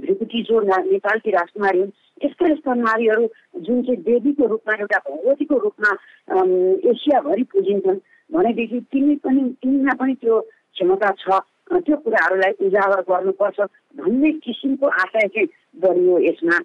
भृकुटी 0.00 0.42
जो 0.42 0.60
नेपालकी 0.60 1.30
राजकुमारी 1.30 1.78
हुन् 1.78 1.90
यस्ता 2.22 2.46
यस्ता 2.46 2.74
नारीहरू 2.76 3.26
जुन 3.60 3.82
चाहिँ 3.82 4.02
देवीको 4.02 4.46
रूपमा 4.46 4.74
एउटा 4.74 4.98
भगवतीको 5.00 5.58
रूपमा 5.58 5.90
एसियाभरि 6.90 7.42
पुजिन्छन् 7.52 7.98
भनेदेखि 8.30 8.80
तिमी 8.92 9.16
पनि 9.16 9.42
तिमीमा 9.62 9.94
पनि 9.94 10.14
त्यो 10.14 10.40
क्षमता 10.40 11.10
छ 11.18 11.40
त्यो 11.78 11.96
कुराहरूलाई 11.96 12.52
उजागर 12.66 13.00
गर्नुपर्छ 13.02 13.60
भन्ने 13.96 14.30
किसिमको 14.40 14.86
आशय 14.96 15.28
चाहिँ 15.28 15.48
बढियो 15.76 16.18
यसमा 16.20 16.58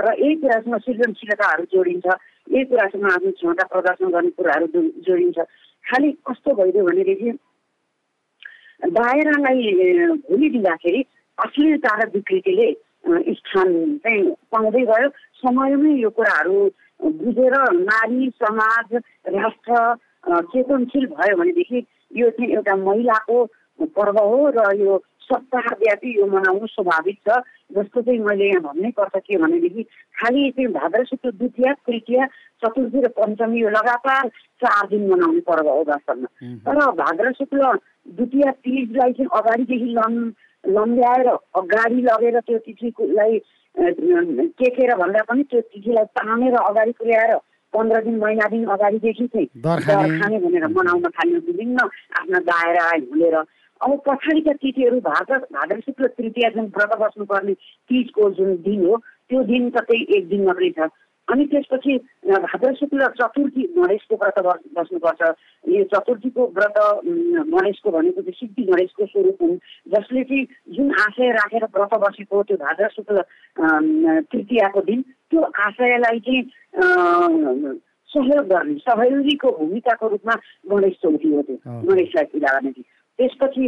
र 0.00 0.14
यही 0.14 0.34
कुरासँग 0.36 0.76
सृजनशीलताहरू 0.78 1.64
जोडिन्छ 1.72 2.06
यही 2.48 2.64
कुरासँग 2.64 3.04
आफ्नो 3.06 3.30
क्षमता 3.32 3.64
प्रदर्शन 3.66 4.10
गर्ने 4.10 4.30
कुराहरू 4.30 4.66
जोडिन्छ 5.02 5.38
खालि 5.86 6.10
कस्तो 6.26 6.54
भइदियो 6.54 6.84
भनेदेखि 6.84 7.30
दायरालाई 8.94 9.60
भुलिदिँदाखेरि 10.28 11.00
अश्लीलता 11.38 11.92
र 11.98 12.08
विकृतिले 12.14 12.68
स्थान 13.34 13.68
चाहिँ 14.04 14.22
पाउँदै 14.52 14.84
गयो। 14.90 15.08
समयमै 15.40 15.92
यो 16.00 16.10
कुराहरू 16.16 16.58
बुझेर 17.20 17.54
नारी 17.80 18.30
समाज 18.42 18.94
राष्ट्र 19.36 19.72
चेतनशील 20.52 21.06
भयो 21.12 21.36
भनेदेखि 21.36 21.78
यो 22.16 22.30
चाहिँ 22.30 22.52
एउटा 22.54 22.74
महिलाको 22.76 23.44
पर्व 23.96 24.18
हो 24.18 24.50
र 24.56 24.60
यो 24.80 24.98
सप्ताहव्यापी 25.24 26.10
यो 26.18 26.26
मनाउनु 26.26 26.66
स्वाभाविक 26.66 27.18
छ। 27.28 27.40
जस्तो 27.74 28.00
चाहिँ 28.02 28.18
मैले 28.20 28.46
यहाँ 28.48 28.62
भन्नै 28.62 28.90
पर्छ 28.98 29.16
के 29.16 29.36
भनेदेखि 29.42 29.82
खालि 30.20 30.50
चाहिँ 30.56 30.68
भाद्र 30.72 31.04
शुक्ल 31.04 31.30
द्वितीय 31.30 31.72
तृतीय 31.86 32.26
चतुर्थी 32.62 33.00
र 33.00 33.08
पञ्चमी 33.18 33.60
यो 33.60 33.68
लगातार 33.70 34.28
चार 34.62 34.86
दिन 34.88 35.08
मनाउने 35.10 35.40
पर्व 35.48 35.68
हो 35.68 35.82
वास्तवमा। 35.88 36.28
तर 36.66 36.76
भाद्र 37.00 37.32
शुक्ल 37.38 37.72
द्वितीय 38.08 38.50
तिजलाई 38.64 39.12
चाहिँ 39.12 39.28
अगाडिदेखि 39.40 39.90
लम् 39.98 40.20
लम्ब्याएर 40.64 41.28
अगाडि 41.60 42.00
लगेर 42.02 42.38
त्यो 42.40 42.58
तिथिलाई 42.58 43.38
टेकेर 44.60 44.94
भन्दा 44.96 45.22
पनि 45.28 45.42
त्यो 45.50 45.60
तिथिलाई 45.60 46.04
तानेर 46.16 46.54
अगाडि 46.56 46.92
पुर्याएर 47.00 47.34
पन्ध्र 47.74 48.00
दिन 48.04 48.16
महिना 48.18 48.46
दिन 48.48 48.64
अगाडिदेखि 48.70 49.26
चाहिँ 49.26 49.48
दर 49.64 49.80
खाने। 49.82 50.38
भनेर 50.38 50.66
मनाउन 50.70 51.10
थाल्यो 51.10 51.40
विभिन्न 51.46 51.78
आफ्ना 52.20 52.38
दायरा 52.48 52.84
भुलेर 53.10 53.36
अब 53.80 54.00
पछाडिका 54.06 54.52
तिथिहरू 54.62 54.98
भाद्र 55.00 55.38
भाद्र 55.52 55.80
शुक्ल 55.80 56.06
तृतीय 56.16 56.50
जुन 56.54 56.66
व्रत 56.76 56.92
बस्नुपर्ने 57.00 57.54
तिजको 57.90 58.30
जुन 58.36 58.56
दिन 58.62 58.86
हो 58.86 58.96
त्यो 59.30 59.42
दिन 59.44 59.70
कतै 59.70 59.98
एक 60.16 60.28
दिन 60.28 60.44
मात्रै 60.46 60.70
छ। 60.78 60.88
अनि 61.28 61.44
त्यसपछि 61.48 61.96
भाद्र 62.24 62.72
शुक्ल 62.76 63.06
चतुर्थी 63.18 63.62
गणेशको 63.76 64.14
व्रत 64.22 64.38
बस्नुपर्छ। 64.76 65.22
यो 65.64 65.84
चतुर्थीको 65.92 66.46
व्रत 66.56 66.76
गणेशको 67.54 67.90
भनेको 67.90 68.20
चाहिँ 68.20 68.38
सिद्धि 68.40 68.62
गणेशको 68.70 69.06
स्वरूप 69.06 69.42
हुन्। 69.42 69.56
जसले 69.94 70.22
चाहिँ 70.24 70.46
जुन 70.76 70.90
आशय 71.00 71.30
राखेर 71.38 71.64
व्रत 71.76 71.94
बसेको 72.04 72.42
त्यो 72.42 72.56
भाद्र 72.56 72.88
शुक्ल 72.96 73.22
तृतीयाको 74.32 74.80
दिन 74.84 75.02
त्यो 75.02 75.40
आशयलाई 75.66 76.20
चाहिँ 76.20 76.42
सहयोग 78.10 78.44
गर्ने 78.46 78.74
सहयोगीको 78.80 79.50
भूमिकाको 79.58 80.08
रूपमा 80.08 80.34
गणेश 80.70 80.94
चौथी 81.02 81.32
हो 81.34 81.42
त्यो। 81.42 81.56
गणेशलाई 81.88 82.24
पूजा 82.32 82.58
गर्ने 82.58 82.72
त्यसपछि 83.18 83.64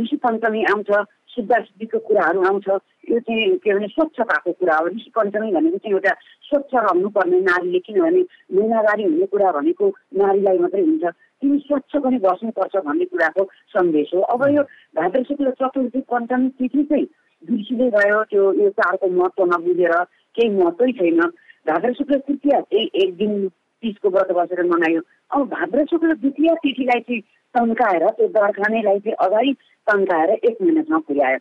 ऋषि 0.00 0.16
पञ्चमी 0.24 0.64
आउँछ 0.72 0.90
शुद्ध 1.32 1.52
शुद्धिको 1.52 1.98
कुराहरू 1.98 2.42
आउँछ। 2.44 2.68
यो 3.10 3.18
चाहिँ 3.18 3.56
के 3.58 3.74
भने 3.74 3.86
स्वच्छताको 3.88 4.52
कुरा 4.52 4.76
हो। 4.76 4.86
ऋषि 4.86 5.10
पञ्चमी 5.16 5.52
भनेको 5.52 5.78
चाहिँ 5.78 5.94
एउटा 5.94 6.12
स्वच्छ 6.48 6.74
रहनुपर्ने 6.74 7.40
नारीले 7.40 7.78
किनभने 7.86 8.22
महिनावारी 8.52 9.04
हुने 9.04 9.26
कुरा 9.32 9.52
भनेको 9.52 9.88
नारीलाई 10.20 10.58
मात्रै 10.58 10.82
हुन्छ। 10.82 11.04
तिमी 11.42 11.58
स्वच्छ 11.58 11.96
पनि 11.96 12.18
बस्नुपर्छ 12.24 12.76
भन्ने 12.84 13.04
कुराको 13.04 13.44
सन्देश 13.74 14.10
हो। 14.14 14.20
अब 14.20 14.44
यो 14.54 14.62
भाद्र 14.96 15.22
शुक्ल 15.28 15.50
चतुर्थी 15.62 16.00
पञ्चमी 16.12 16.48
तिथि 16.58 16.82
चाहिँ 16.84 17.06
बिर्सिँदै 17.42 17.88
गयो। 17.96 18.22
त्यो 18.30 18.52
यो 18.60 18.68
चाडको 18.70 19.08
महत्त्व 19.08 19.44
नबुझेर 19.54 19.94
केही 20.36 20.50
महत्त्वै 20.60 20.92
छैन। 21.00 21.20
भाद्र 21.66 21.92
शुक्ल 21.94 22.18
तृतीय 22.28 22.60
चाहिँ 22.60 22.86
एक 23.02 23.16
दिन 23.16 23.48
तिजको 23.82 24.10
व्रत 24.10 24.32
बसेर 24.38 24.62
मनायो। 24.70 25.00
अब 25.34 25.48
भाद्र 25.50 25.84
शुक्ल 25.90 26.14
द्वितीय 26.14 26.54
तिथिलाई 26.64 27.00
चाहिँ 27.00 27.20
तन्काएर 27.54 28.08
त्यो 28.16 28.28
दरखानेलाई 28.38 28.98
चाहिँ 28.98 29.16
अगाडि 29.26 29.52
तन्काएर 29.86 30.30
एक 30.30 30.56
महिनासम्म 30.62 31.00
पुर्यायो। 31.08 31.38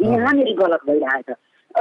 यहाँनिर 0.00 0.54
गलत 0.60 0.80
भइरहेछ। 0.86 1.28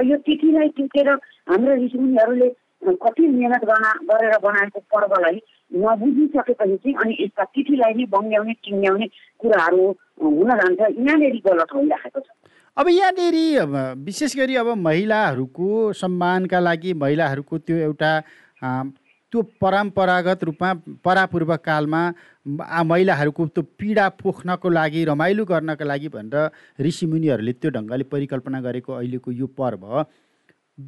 यो 0.06 0.18
तिथिलाई 0.26 0.68
टिकेर 0.78 1.10
हाम्रो 1.50 1.76
ऋषिमुनिहरूले 1.84 2.50
कति 2.82 3.28
मिहिनेत 3.28 3.64
गर्न 3.70 3.88
गरेर 4.10 4.38
बनाएको 4.44 4.80
पर्वलाई 4.94 5.42
नबुझिसकेपछि 5.72 6.78
चाहिँ 6.78 6.96
अनि 7.02 7.18
यस्ता 7.20 7.44
तिथिलाई 7.56 7.94
नै 7.94 8.06
बङ्ग्याउने 8.14 8.54
टिङ्ग्याउने 8.66 9.08
कुराहरू 9.42 9.84
हुन 10.22 10.50
जान्छ। 10.50 10.80
यहाँनिर 10.80 11.36
गलत 11.46 11.74
भइराखेको 11.76 12.20
छ। 12.20 12.30
अब 12.78 12.88
यहाँनिर 12.90 13.38
विशेष 14.06 14.36
गरी 14.38 14.56
अब 14.56 14.68
महिलाहरूको 14.88 15.70
सम्मानका 16.02 16.60
लागि 16.60 16.94
महिलाहरूको 17.04 17.58
त्यो 17.58 17.78
एउटा 17.88 18.12
त्यो 19.32 19.42
परम्परागत 19.62 20.44
रूपमा 20.44 20.74
परापूर्व 21.04 21.56
कालमा 21.66 22.02
महिलाहरूको 22.84 23.46
त्यो 23.48 23.64
पीडा 23.80 24.08
पोख्नको 24.20 24.70
लागि 24.70 25.04
रमाइलो 25.06 25.46
गर्नको 25.46 25.86
लागि 25.86 26.10
भनेर 26.16 26.50
ऋषिमुनिहरूले 26.80 27.54
त्यो 27.54 27.72
ढङ्गले 27.72 28.04
परिकल्पना 28.12 28.62
गरेको 28.62 28.94
अहिलेको 28.94 29.32
यो 29.34 29.48
पर्व 29.58 29.88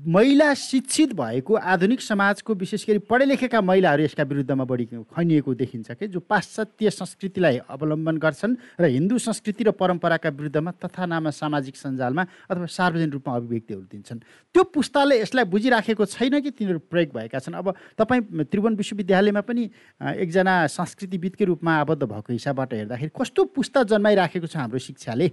महिला 0.07 0.53
शिक्षित 0.53 1.13
भएको 1.13 1.53
आधुनिक 1.53 2.01
समाजको 2.01 2.53
विशेष 2.53 2.85
गरी 2.87 2.99
पढे 3.09 3.25
लेखेका 3.25 3.61
महिलाहरू 3.61 4.03
यसका 4.03 4.23
विरुद्धमा 4.23 4.63
बढी 4.63 4.85
खनिएको 4.85 5.53
देखिन्छ 5.53 5.91
कि 5.91 6.07
जो 6.07 6.19
पाश्चात्य 6.19 6.89
संस्कृतिलाई 6.89 7.57
अवलम्बन 7.69 8.17
गर्छन् 8.17 8.55
र 8.79 8.85
हिन्दू 8.85 9.17
संस्कृति 9.19 9.63
र 9.63 9.71
परम्पराका 9.71 10.29
विरुद्धमा 10.29 10.71
तथा 10.85 11.05
नाम 11.05 11.29
सामाजिक 11.29 11.75
सञ्जालमा 11.75 12.25
अथवा 12.49 12.65
सार्वजनिक 12.65 13.13
रूपमा 13.13 13.35
अभिव्यक्तिहरू 13.35 13.83
दिन्छन्। 13.91 14.19
त्यो 14.55 14.63
पुस्ताले 14.71 15.19
यसलाई 15.21 15.45
बुझिराखेको 15.45 16.05
छैन 16.05 16.39
कि 16.41 16.51
तिनीहरू 16.51 16.79
प्रयोग 16.87 17.09
भएका 17.13 17.39
छन्। 17.39 17.53
अब 17.53 17.73
तपाईँ 17.97 18.43
त्रिभुवन 18.47 18.75
विश्वविद्यालयमा 18.75 19.41
पनि 19.41 19.63
एकजना 20.01 20.53
संस्कृतिविदकै 20.71 21.45
रूपमा 21.45 21.71
आबद्ध 21.83 22.03
भएको 22.03 22.33
हिसाबबाट 22.33 22.73
हेर्दाखेरि 22.73 23.11
कस्तो 23.11 23.41
पुस्ता 23.51 23.83
जन्माइराखेको 23.91 24.47
छ 24.47 24.55
हाम्रो 24.57 24.79
शिक्षाले? 24.79 25.27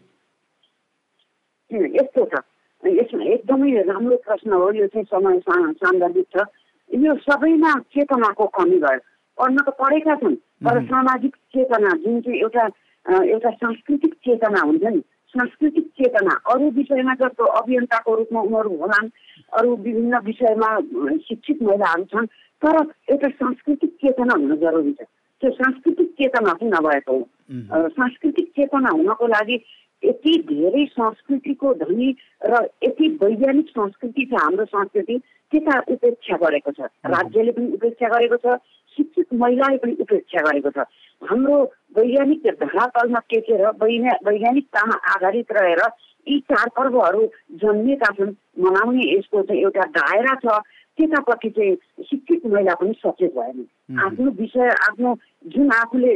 यस्तो 1.71 2.25
छ। 2.27 2.43
यसमा 2.83 3.25
एकदमै 3.35 3.71
राम्रो 3.89 4.17
प्रश्न 4.27 4.53
हो 4.53 4.71
यो 4.73 4.87
चाहिँ 4.87 5.05
समय 5.13 5.39
सान्दर्भिक 5.49 6.27
छ। 6.37 6.45
यो 6.91 7.15
सबैमा 7.23 7.73
चेतनाको 7.95 8.47
कमी 8.57 8.79
भयो। 8.81 9.01
पढ्न 9.39 9.57
त 9.57 9.69
पढेका 9.81 10.15
छन् 10.21 10.37
तर 10.65 10.83
सामाजिक 10.85 11.37
चेतना 11.55 11.91
जुन 12.05 12.21
चाहिँ 12.21 12.41
एउटा 12.41 12.65
एउटा 13.07 13.51
सांस्कृतिक 13.51 14.15
चेतना 14.25 14.61
हुन्छ 14.61 14.85
नि 14.85 15.03
सांस्कृतिक 15.35 15.87
चेतना 15.99 16.35
अरू 16.53 16.71
विषयमा 16.77 17.15
जस्तो 17.21 17.45
अभियन्ताको 17.61 18.15
रूपमा 18.17 18.41
उनीहरू 18.41 18.77
होलान् 18.77 19.09
अरू 19.59 19.77
विभिन्न 19.77 20.19
विषयमा 20.27 20.71
शिक्षित 21.29 21.63
महिलाहरू 21.63 22.05
छन् 22.13 22.27
तर 22.63 22.77
एउटा 23.13 23.29
सांस्कृतिक 23.29 23.91
चेतना 24.03 24.35
हुन 24.37 24.57
जरुरी 24.57 24.93
छ। 24.93 25.07
त्यो 25.43 25.51
सांस्कृतिक 25.51 26.09
चेतना 26.21 26.53
चाहिँ 26.53 26.73
नभएको 26.73 27.13
हो। 27.13 27.89
सांस्कृतिक 27.89 28.49
चेतना 28.57 28.91
हुनको 28.91 29.27
लागि 29.27 29.57
यति 30.03 30.37
धेरै 30.49 30.85
संस्कृतिको 30.93 31.73
धनी 31.83 32.11
र 32.45 32.63
यति 32.85 33.09
वैज्ञानिक 33.23 33.69
संस्कृति 33.69 34.25
छ 34.33 34.43
हाम्रो 34.43 34.65
संस्कृति 34.65 35.21
त्यता 35.53 35.79
उपेक्षा 35.93 36.37
गरेको 36.37 36.71
छ। 36.71 36.89
राज्यले 37.07 37.53
पनि 37.53 37.73
उपेक्षा 37.75 38.09
गरेको 38.09 38.37
छ 38.37 38.59
शिक्षित 38.97 39.35
महिलाले 39.35 39.77
पनि 39.77 39.97
उपेक्षा 40.01 40.41
गरेको 40.51 40.71
छ। 40.71 40.87
हाम्रो 41.23 41.63
वैज्ञानिक 41.99 42.47
धरातलमा 42.63 43.19
टेकेर 43.31 43.67
वैज्ञानिकतामा 43.83 44.97
आधारित 45.15 45.53
रहेर 45.53 45.83
यी 46.27 46.39
चाडपर्वहरू 46.53 47.27
जन्मिएका 47.61 48.13
छन्। 48.15 48.35
मनाउने 48.65 49.05
यसको 49.17 49.43
चाहिँ 49.43 49.63
एउटा 49.63 49.85
दायरा 49.97 50.35
छ। 50.45 50.61
त्यतापट्टि 50.99 51.49
चाहिँ 51.51 52.05
शिक्षित 52.05 52.47
महिला 52.47 52.75
पनि 52.75 52.93
सचेत 52.99 53.35
भएन। 53.37 53.67
आफ्नो 54.05 54.31
विषय 54.41 54.69
आफ्नो 54.89 55.15
जुन 55.55 55.71
आफूले 55.73 56.15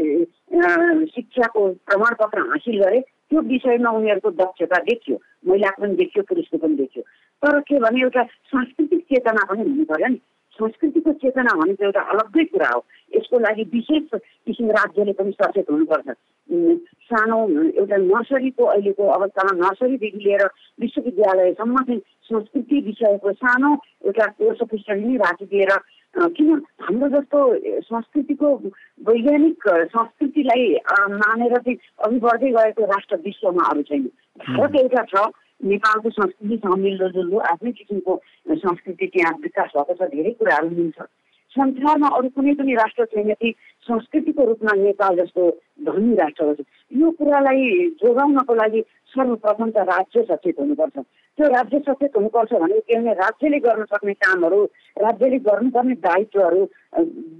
शिक्षाको 1.14 1.68
प्रमाणपत्र 1.88 2.40
हासिल 2.50 2.82
गरे 2.82 3.00
त्यो 3.34 3.42
विषयमा 3.42 3.90
उनीहरूको 3.90 4.30
दक्षता 4.30 4.78
देखियो। 4.78 5.18
महिलाको 5.46 5.82
पनि 5.82 5.94
देखियो 5.94 6.22
पुरुषको 6.22 6.58
पनि 6.58 6.74
देखियो। 6.74 7.02
तर 7.42 7.60
के 7.60 7.78
भने 7.78 8.00
एउटा 8.00 8.22
सांस्कृतिक 8.22 9.00
चेतना 9.10 9.42
पनि 9.50 9.62
हुनु 9.62 9.84
पर्यो 9.84 10.08
नि। 10.08 10.20
संस्कृतिको 10.58 11.12
चेतना 11.12 11.54
भनेको 11.58 11.84
एउटा 11.84 12.00
अलग्गै 12.14 12.44
कुरा 12.44 12.68
हो। 12.74 12.84
यसको 13.16 13.38
लागि 13.38 13.62
विशेष 13.74 14.22
किसिम 14.46 14.70
राज्यले 14.70 15.12
पनि 15.12 15.32
सचेत 15.32 15.70
हुनुपर्छ। 15.70 16.14
सानो 17.10 17.38
एउटा 17.70 17.96
नर्सरीको 18.06 18.64
अहिलेको 18.64 19.02
अवस्थामा 19.18 19.52
नर्सरीदेखि 19.66 20.18
लिएर 20.18 20.44
विश्वविद्यालयसम्म 20.80 21.82
चाहिँ 21.82 22.00
संस्कृति 22.30 22.80
विषयको 22.86 23.32
सानो 23.32 23.70
एउटा 24.06 24.26
कोर्स 24.38 24.62
पुस्तक 24.70 25.02
नै 25.02 25.16
राखिदिएर 25.16 25.72
किन 26.14 26.50
हाम्रो 26.82 27.08
जस्तो 27.10 27.38
संस्कृतिको 27.82 28.48
वैज्ञानिक 29.08 29.68
संस्कृतिलाई 29.94 30.66
मानेर 31.14 31.56
चाहिँ 31.56 31.78
अघि 32.06 32.18
बढ्दै 32.20 32.50
गएको 32.54 32.84
राष्ट्र 32.86 33.16
विश्वमा 33.24 33.64
अरू 33.70 33.82
छैन। 33.82 34.04
भारत 34.38 34.76
एउटा 34.76 35.02
छ 35.10 35.26
नेपालको 35.64 36.10
संस्कृतिसँग 36.10 36.78
मिल्दोजुल्दो 36.78 37.38
आफ्नै 37.50 37.72
किसिमको 37.72 38.20
संस्कृति 38.50 39.06
त्यहाँ 39.06 39.32
विकास 39.42 39.70
भएको 39.76 39.94
छ 39.94 40.10
धेरै 40.14 40.30
कुराहरू 40.38 40.70
मिल्छ 40.70 41.02
संसारमा 41.56 42.08
अरू 42.16 42.28
कुनै 42.34 42.54
पनि 42.54 42.74
राष्ट्र 42.74 43.04
छैन 43.10 43.32
कि 43.34 43.54
संस्कृतिको 43.88 44.44
रूपमा 44.44 44.72
नेपाल 44.82 45.16
जस्तो 45.16 45.50
धनी 45.86 46.14
राष्ट्र 46.14 46.64
यो 47.00 47.10
कुरालाई 47.18 47.90
जोगाउनको 48.02 48.54
लागि 48.54 48.80
सर्वप्रथम 49.14 49.70
त 49.70 49.86
राज्य 49.90 50.22
सचेत 50.30 50.60
हुनुपर्छ। 50.60 50.98
त्यो 51.38 51.46
राज्य 51.50 51.78
सचेत 51.86 52.16
हुनुपर्छ 52.16 52.52
भने 52.62 52.78
के 52.78 52.94
भने 52.94 53.12
राज्यले 53.18 53.58
गर्न 53.58 53.84
सक्ने 53.90 54.12
कामहरू 54.22 54.62
राज्यले 55.02 55.38
गर्नुपर्ने 55.46 55.94
दायित्वहरू 56.06 56.62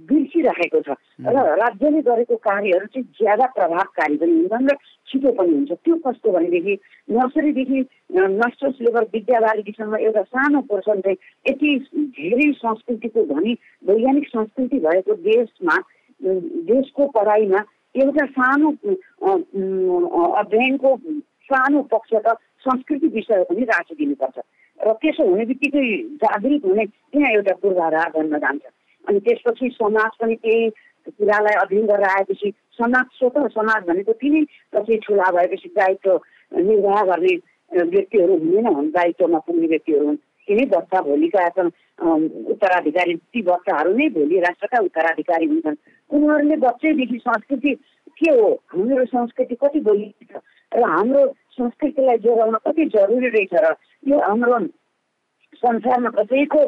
बिर्सिराखेको 0.09 0.79
छ। 0.83 0.89
र 1.23 1.35
राज्यले 1.63 2.01
गरेको 2.03 2.35
कार्यहरू 2.43 2.85
चाहिँ 2.91 3.07
ज्यादा 3.19 3.45
प्रभावकारी 3.55 4.17
पनि 4.19 4.33
हुन्छन् 4.35 4.67
र 4.67 4.75
छिटो 5.07 5.31
पनि 5.31 5.53
हुन्छ। 5.55 5.71
त्यो 5.79 5.95
कस्तो 6.03 6.31
भनेदेखि 6.31 6.73
नर्सरीदेखि 7.15 7.79
मास्टर्स 8.35 8.75
लेभल 8.81 9.05
विद्यावारिधीसम्म 9.15 9.95
एउटा 9.95 10.23
सानो 10.27 10.61
पोर्सन 10.67 10.99
चाहिँ 11.01 11.17
यति 11.47 11.71
धेरै 12.19 12.51
संस्कृतिको 12.59 13.23
धनी 13.31 13.53
वैज्ञानिक 13.87 14.27
संस्कृति 14.27 14.79
भएको 14.87 15.13
देशमा 15.23 15.75
देशको 16.67 17.07
पढाइमा 17.15 17.63
एउटा 17.95 18.25
सानो 18.35 18.69
अध्ययनको 20.35 20.89
सानो 21.47 21.81
पक्ष 21.93 22.11
त 22.25 22.35
संस्कृति 22.67 23.07
विषय 23.15 23.43
पनि 23.49 23.63
राखिदिनुपर्छ 23.71 24.37
र 24.79 24.93
त्यसो 25.01 25.23
हुने 25.29 25.45
बित्तिकै 25.45 25.85
जागृत 26.23 26.65
हुने 26.65 26.85
त्यहाँ 26.85 27.31
एउटा 27.31 27.53
पूर्वाधार 27.61 28.09
बन्न 28.15 28.39
जान्छ। 28.39 28.65
अनि 29.07 29.19
त्यसपछि 29.25 29.69
समाज 29.73 30.11
पनि 30.21 30.35
त्यही 30.35 30.69
कुरालाई 31.07 31.55
अध्ययन 31.61 31.85
गरेर 31.87 32.09
आएपछि 32.09 32.51
समाज 32.77 33.05
स्वत 33.17 33.35
समाज 33.53 33.83
भनेको 33.87 34.13
तिनै 34.21 34.41
पछि 34.73 34.97
ठुला 35.05 35.29
भएपछि 35.31 35.69
दायित्व 35.77 36.19
निर्वाह 36.51 37.01
गर्ने 37.09 37.33
व्यक्तिहरू 37.71 38.33
हुँदैन 38.33 38.67
हुन् 38.67 38.89
दायित्वमा 38.91 39.39
पुग्ने 39.45 39.67
व्यक्तिहरू 39.67 40.05
हुन्। 40.05 40.17
तिनै 40.47 40.65
बच्चा 40.73 41.01
भोलिका 41.01 41.45
उत्तराधिकारी 42.53 43.15
ती 43.33 43.41
बच्चाहरू 43.41 43.93
नै 43.97 44.07
भोलि 44.17 44.39
राष्ट्रका 44.39 44.79
उत्तराधिकारी 44.87 45.45
हुन्छन्। 45.45 45.77
उनीहरूले 46.11 46.55
बच्चैदेखि 46.65 47.17
संस्कृति 47.17 47.73
के 48.19 48.29
हो? 48.31 48.49
हाम्रो 48.73 49.05
संस्कृति 49.05 49.55
कति 49.55 49.79
बोलिन्छ 49.87 50.41
र 50.71 50.83
हाम्रो 50.83 51.21
संस्कृतिलाई 51.57 52.17
जोगाउन 52.25 52.55
कति 52.67 52.85
जरुरी 52.95 53.29
रहेछ 53.35 53.53
र 53.63 53.75
यो 54.09 54.19
हाम्रो 54.19 54.59
संसारमा 55.63 56.09
कसैको 56.17 56.61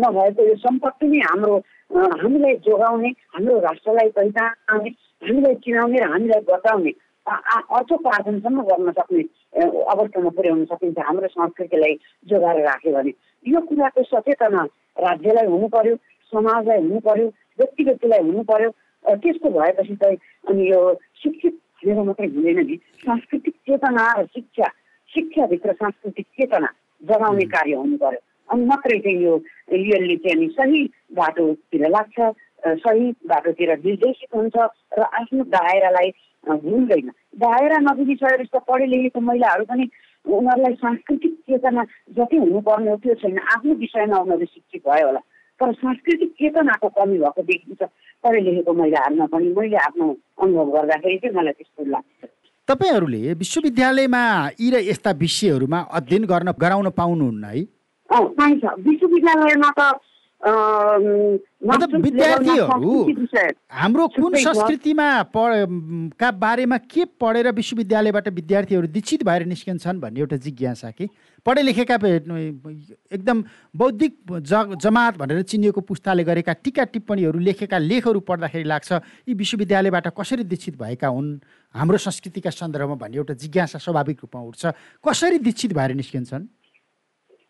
नभएको 0.00 0.42
यो 0.48 0.54
सम्पत्ति 0.64 1.06
नै 1.08 1.18
हाम्रो 1.28 1.56
हामीलाई 1.90 2.54
जोगाउने 2.66 3.08
हाम्रो 3.34 3.58
राष्ट्रलाई 3.60 4.08
पहिचाउने 4.16 4.90
हामीलाई 5.28 5.54
चिनाउने 5.64 5.98
र 6.00 6.10
हामीलाई 6.12 6.40
बचाउने 6.48 6.92
अर्थोपार्जनसम्म 7.26 8.62
गर्न 8.68 8.92
सक्ने 8.98 9.22
अवस्थामा 9.92 10.30
पुर्याउन 10.36 10.64
सकिन्छ 10.72 10.98
हाम्रो 11.08 11.28
संस्कृतिलाई 11.28 11.94
जोगाएर 12.30 12.64
राख्यो 12.66 12.92
भने। 12.92 13.12
यो 13.44 13.60
कुराको 13.68 14.02
सचेतना 14.02 14.62
राज्यलाई 15.04 15.46
हुनु 15.46 15.68
पर्यो 15.74 15.96
समाजलाई 16.32 16.80
हुनु 16.80 17.00
पर्यो 17.08 17.26
व्यक्ति 17.60 17.84
व्यक्तिलाई 17.84 18.22
हुनु 18.24 18.42
पर्यो। 18.50 18.70
त्यसको 19.04 19.50
भएपछि 19.50 19.94
चाहिँ 19.96 20.16
अनि 20.48 20.70
यो 20.70 20.80
शिक्षित 21.22 21.58
भनेर 21.82 22.02
मात्रै 22.02 22.26
हुँदैन 22.28 22.58
नि 22.66 22.76
सांस्कृतिक 23.00 23.54
चेतना 23.66 24.04
र 24.18 24.24
शिक्षा 24.26 24.68
शिक्षाभित्र 25.10 25.72
सांस्कृतिक 25.74 26.26
चेतना 26.36 26.68
जगाउने 27.02 27.44
कार्य 27.46 27.74
हुनु 27.74 27.96
पर्यो 27.96 28.20
अनि 28.48 28.64
मात्रै 28.64 28.98
चाहिँ 28.98 29.22
यो 29.22 29.34
यसले 29.70 30.16
चाहिँ 30.16 30.36
अनि 30.36 30.48
सही 30.50 30.84
बाटोतिर 31.14 31.88
लाग्छ 31.88 32.18
सही 32.78 33.10
बाटोतिर 33.26 33.70
निर्देशित 33.78 34.34
हुन्छ 34.34 34.56
र 34.98 35.02
आफ्नो 35.14 35.44
दायरालाई 35.50 36.10
भुल्दैन 36.44 37.10
दायरा 37.38 37.78
नबुझिसकेपछि 37.80 38.50
त 38.54 38.62
पढे 38.68 38.86
लेखेको 38.86 39.20
महिलाहरू 39.20 39.64
पनि 39.64 39.88
उनीहरूलाई 40.26 40.74
सांस्कृतिक 40.76 41.34
चेतना 41.48 41.84
जति 42.12 42.36
हुनुपर्ने 42.36 42.90
हो 42.90 42.96
त्यो 42.96 43.14
छैन 43.14 43.38
आफ्नो 43.48 43.74
विषयमा 43.74 44.18
उनीहरू 44.18 44.46
शिक्षित 44.46 44.82
भयो 44.88 45.06
होला 45.06 45.20
तर 45.60 45.72
सांस्कृतिक 45.72 46.30
चेतनाको 46.32 46.88
कमी 46.88 47.18
भएको 47.18 47.42
देखिन्छ। 47.42 47.82
पढे 48.24 48.40
लेखेको 48.40 48.72
महिलाहरूमा 48.72 49.26
पनि 49.26 49.48
मैले 49.56 49.76
आफ्नो 49.76 50.06
अनुभव 50.42 50.70
गर्दाखेरि 50.76 51.16
चाहिँ 51.18 51.36
मलाई 51.36 51.52
त्यस्तो 51.52 51.84
लाग्छ। 51.90 52.28
तपाईँहरूले 52.68 53.34
विश्वविद्यालयमा 53.34 54.22
यी 54.60 54.70
र 54.70 54.76
यस्ता 54.90 55.10
विषयहरूमा 55.10 55.78
अध्ययन 55.98 56.24
गर्न 56.24 56.48
गराउन 56.60 56.88
पाउनुहुन्न 56.90 57.44
है? 57.44 57.62
पाइन्छ। 58.10 58.64
विश्वविद्यालयमा 58.88 59.70
त 59.78 59.80
विद्यार्थीहरू 62.00 62.92
हाम्रो 63.70 64.06
कुन 64.08 64.34
संस्कृतिमा 64.34 65.08
का 66.16 66.30
बारेमा 66.32 66.76
के 66.88 67.04
पढेर 67.20 67.50
विश्वविद्यालयबाट 67.52 68.28
विद्यार्थीहरू 68.28 68.86
दीक्षित 68.88 69.22
भएर 69.24 69.44
निस्कन्छन् 69.46 70.00
भन्ने 70.00 70.20
एउटा 70.20 70.36
जिज्ञासा 70.36 70.90
कि? 70.90 71.08
पढे 71.46 71.62
लेखेका 71.62 71.94
एकदम 73.14 73.44
बौद्धिक 73.76 74.12
ज 74.32 74.76
जमात 74.80 75.16
भनेर 75.18 75.42
चिनिएको 75.42 75.80
पुस्ताले 75.80 76.24
गरेका 76.24 76.52
टिका 76.64 76.84
टिप्पणीहरू 76.88 77.38
लेखेका 77.38 77.78
लेखहरू 77.78 78.20
पढ्दाखेरि 78.20 78.64
लाग्छ 78.64 78.92
यी 79.28 79.34
विश्वविद्यालयबाट 79.34 80.06
कसरी 80.16 80.44
दीक्षित 80.44 80.74
भएका 80.80 81.08
हुन्? 81.08 81.40
हाम्रो 81.74 81.98
संस्कृतिका 81.98 82.50
सन्दर्भमा 82.50 82.94
भन्ने 82.96 83.16
एउटा 83.16 83.34
जिज्ञासा 83.34 83.78
स्वाभाविक 83.78 84.18
रूपमा 84.24 84.40
उठ्छ। 84.42 84.62
कसरी 85.04 85.38
दीक्षित 85.38 85.72
भएर 85.76 85.94
निस्किन्छन्? 86.00 86.44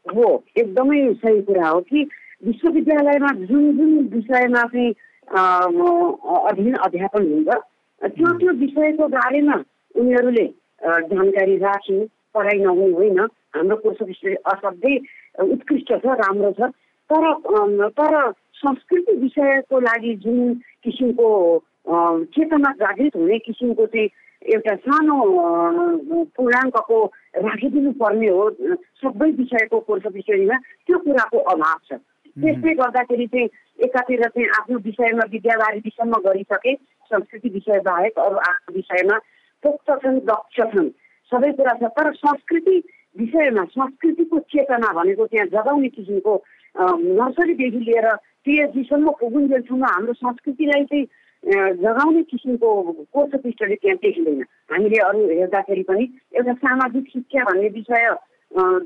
हो 0.07 0.27
एकदमै 0.59 1.01
सही 1.23 1.41
कुरा 1.47 1.69
हो 1.69 1.81
कि 1.81 2.09
विश्वविद्यालयमा 2.43 3.31
जुन 3.47 3.65
जुन 3.77 3.93
विषयमा 4.15 4.63
चाहिँ 4.73 4.91
अध्ययन 5.31 6.75
अध्यापन 6.87 7.23
हुन्छ 7.33 7.51
त्यो 8.17 8.33
त्यो 8.39 8.53
विषयको 8.61 9.07
बारेमा 9.09 9.57
उनीहरूले 9.95 10.47
जानकारी 11.11 11.57
राख्यो। 11.59 11.99
पढाइ 12.35 12.59
नहुनु 12.65 12.95
होइन। 12.97 13.21
हाम्रो 13.55 13.77
कोर्स 13.83 14.01
विषय 14.09 14.35
असाध्यै 14.47 14.97
उत्कृष्ट 15.53 15.93
छ 16.03 16.07
राम्रो 16.23 16.51
छ। 16.59 16.71
तर 17.11 17.25
तर 17.99 18.13
संस्कृति 18.63 19.13
विषयको 19.21 19.81
लागि 19.81 20.15
जुन 20.25 20.55
किसिमको 20.85 21.29
चेतना 22.35 22.71
जागृत 22.81 23.17
हुने 23.17 23.39
किसिमको 23.47 23.87
चाहिँ 23.87 24.09
एउटा 24.55 24.75
सानो 24.87 25.17
पूर्णाङ्कको 26.37 26.99
राखिदिनु 27.45 27.93
पर्ने 28.01 28.29
हो। 28.29 28.45
सबै 29.03 29.31
विषयको 29.41 29.81
कोर्स 29.81 30.07
विषयमा 30.15 30.57
त्यो 30.87 30.99
कुराको 31.05 31.39
अभाव 31.53 31.79
छ। 31.89 32.01
त्यसले 32.31 32.73
गर्दाखेरि 32.81 33.27
चाहिँ 33.27 33.49
एकातिर 33.79 34.23
चाहिँ 34.29 34.49
आफ्नो 34.59 34.79
विषयमा 34.87 35.25
विद्यावारिधीसम्म 35.33 36.21
गरिसके 36.27 36.75
संस्कृति 37.11 37.49
विषय 37.49 37.79
बाहेक 37.87 38.19
अरू 38.19 38.37
आफ्नो 38.49 38.75
विषयमा 38.77 39.19
पोक्त 39.63 39.91
छन् 40.03 40.21
दक्ष 40.31 40.57
छन्। 40.73 40.89
सबै 41.33 41.53
कुरा 41.53 41.75
छ। 41.81 41.91
तर 41.97 42.13
संस्कृति 42.15 42.77
विषयमा 43.19 43.65
संस्कृतिको 43.75 44.39
चेतना 44.55 44.93
भनेको 44.93 45.27
त्यहाँ 45.27 45.47
जगाउने 45.55 45.89
किसिमको 45.89 46.35
नर्सरीदेखि 47.21 47.79
लिएर 47.79 48.07
पिएचडीसम्म 48.45 49.11
पुगुन्जेलसम्म 49.21 49.85
हाम्रो 49.85 50.13
संस्कृतिलाई 50.13 50.85
चाहिँ 50.85 51.07
जगाउने 51.83 52.23
किसिमको 52.31 52.71
कोर्स 53.13 53.33
पृष्ठले 53.43 53.75
त्यहाँ 53.75 53.97
देखिँदैन। 54.03 54.43
हामीले 54.73 54.99
अरू 55.03 55.21
हेर्दाखेरि 55.29 55.83
पनि 55.83 56.05
एउटा 56.37 56.53
सामाजिक 56.63 57.05
शिक्षा 57.13 57.45
भन्ने 57.45 57.69
विषय 57.77 58.05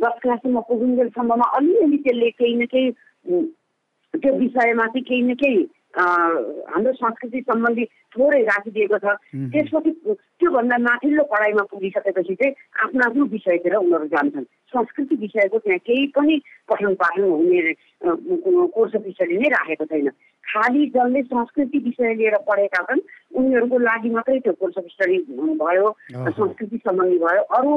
दस 0.01 0.17
क्लाससम्म 0.23 0.61
पुगुन्जेलसम्ममा 0.69 1.47
अलिअलि 1.57 1.99
त्यसले 2.05 2.31
केही 2.31 2.55
न 2.55 2.65
केही 2.73 2.91
त्यो 3.25 4.33
विषयमा 4.39 4.87
चाहिँ 4.87 5.03
केही 5.03 5.23
न 5.23 5.35
केही 5.35 5.63
हाम्रो 5.95 6.93
संस्कृति 6.93 7.41
सम्बन्धी 7.41 7.85
थोरै 8.15 8.41
राखिदिएको 8.43 8.99
छ। 8.99 9.15
त्यसपछि 9.55 9.91
त्योभन्दा 10.43 10.77
माथिल्लो 10.79 11.23
पढाइमा 11.31 11.63
पुगिसकेपछि 11.71 12.35
चाहिँ 12.35 12.55
आफ्नो 12.83 13.03
आफ्नो 13.07 13.25
विषयतिर 13.31 13.75
उनीहरू 13.77 14.07
जान्छन्। 14.15 14.45
संस्कृति 14.75 15.15
विषयको 15.17 15.59
त्यहाँ 15.59 15.79
केही 15.87 16.07
पनि 16.19 16.35
पठन 16.71 16.95
पाठन 16.99 17.23
हुने 17.23 17.73
कोर्स 18.75 18.95
विषयले 19.07 19.39
नै 19.39 19.49
राखेको 19.55 19.85
छैन। 19.87 20.09
खालि 20.45 20.87
जसले 20.95 21.23
संस्कृति 21.23 21.79
विषय 21.79 22.15
लिएर 22.15 22.37
पढेका 22.43 22.83
छन् 22.91 23.07
उनीहरूको 23.39 23.79
लागि 23.79 24.11
मात्रै 24.11 24.39
त्यो 24.45 24.53
कोर्स 24.59 24.75
स्टडी 24.95 25.19
भयो 25.63 25.87
संस्कृति 26.11 26.77
सम्बन्धी 26.77 27.19
भयो। 27.19 27.43
अरू 27.55 27.73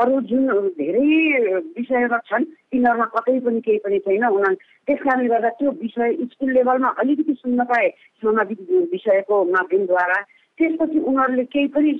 अरू 0.00 0.20
जुन 0.28 0.46
धेरै 0.78 1.60
विषयमा 1.76 2.18
छन् 2.28 2.44
तिनीहरूमा 2.44 3.06
कतै 3.14 3.38
पनि 3.44 3.60
केही 3.60 3.78
पनि 3.84 3.98
छैन। 4.06 4.24
उनीहरू 4.24 4.54
त्यस 4.88 5.00
कारणले 5.04 5.28
गर्दा 5.28 5.48
त्यो 5.58 5.70
विषय 5.82 6.12
स्कुल 6.32 6.50
लेभलमा 6.56 6.88
अलिकति 7.00 7.34
सुन्न 7.42 7.64
पाए 7.70 7.88
सामाजिक 8.22 8.60
विषयको 8.92 9.36
माध्यमद्वारा। 9.52 10.18
त्यसपछि 10.58 10.98
उनीहरूले 10.98 11.44
केही 11.52 11.66
पनि 11.76 11.92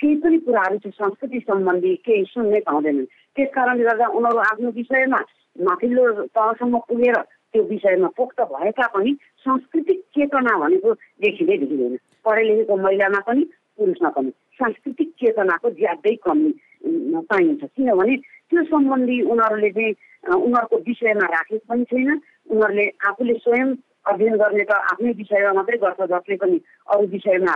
केही 0.00 0.14
पनि 0.22 0.38
कुराहरू 0.46 0.76
चाहिँ 0.78 0.96
संस्कृति 0.98 1.38
सम्बन्धी 1.46 1.94
केही 2.06 2.24
सुन्नै 2.34 2.60
पाउँदैनन्। 2.66 3.10
त्यस 3.36 3.48
कारणले 3.54 3.84
गर्दा 3.84 4.06
उनीहरू 4.18 4.38
आफ्नो 4.50 4.70
विषयमा 4.78 5.20
माथिल्लो 5.56 6.04
तहसम्म 6.34 6.78
पुगेर 6.88 7.16
त्यो 7.52 7.62
विषयमा 7.70 8.08
पोख्त 8.16 8.40
भएका 8.52 8.86
पनि 8.94 9.12
सांस्कृतिक 9.46 9.98
चेतना 10.14 10.58
भनेको 10.58 10.92
देखिँदै 11.22 11.56
देखिँदैन। 11.58 11.96
पढे 12.24 12.42
लेखेको 12.48 12.76
महिलामा 12.76 13.20
पनि 13.26 13.42
पुरुषमा 13.78 14.10
पनि। 14.16 14.30
सांस्कृतिक 14.58 15.08
चेतनाको 15.20 15.70
ज्यादै 15.80 16.14
कमी 16.26 16.50
पाइन्छ। 16.84 17.64
किनभने 17.64 18.16
त्यो 18.48 18.62
सम्बन्धी 18.64 19.20
उनीहरूले 19.22 19.70
चाहिँ 19.70 19.94
उनीहरूको 20.36 20.76
विषयमा 20.88 21.26
राखेको 21.34 21.64
पनि 21.68 21.84
छैन। 21.90 22.10
उनीहरूले 22.50 22.86
आफूले 23.08 23.34
स्वयं 23.44 23.68
अध्ययन 24.08 24.36
गर्ने 24.40 24.64
त 24.64 24.72
आफ्नै 24.92 25.12
विषयमा 25.20 25.52
मात्रै 25.52 25.78
गर्छ 25.84 26.00
जसले 26.12 26.36
पनि 26.42 26.56
अरू 26.88 27.06
विषयमा 27.14 27.54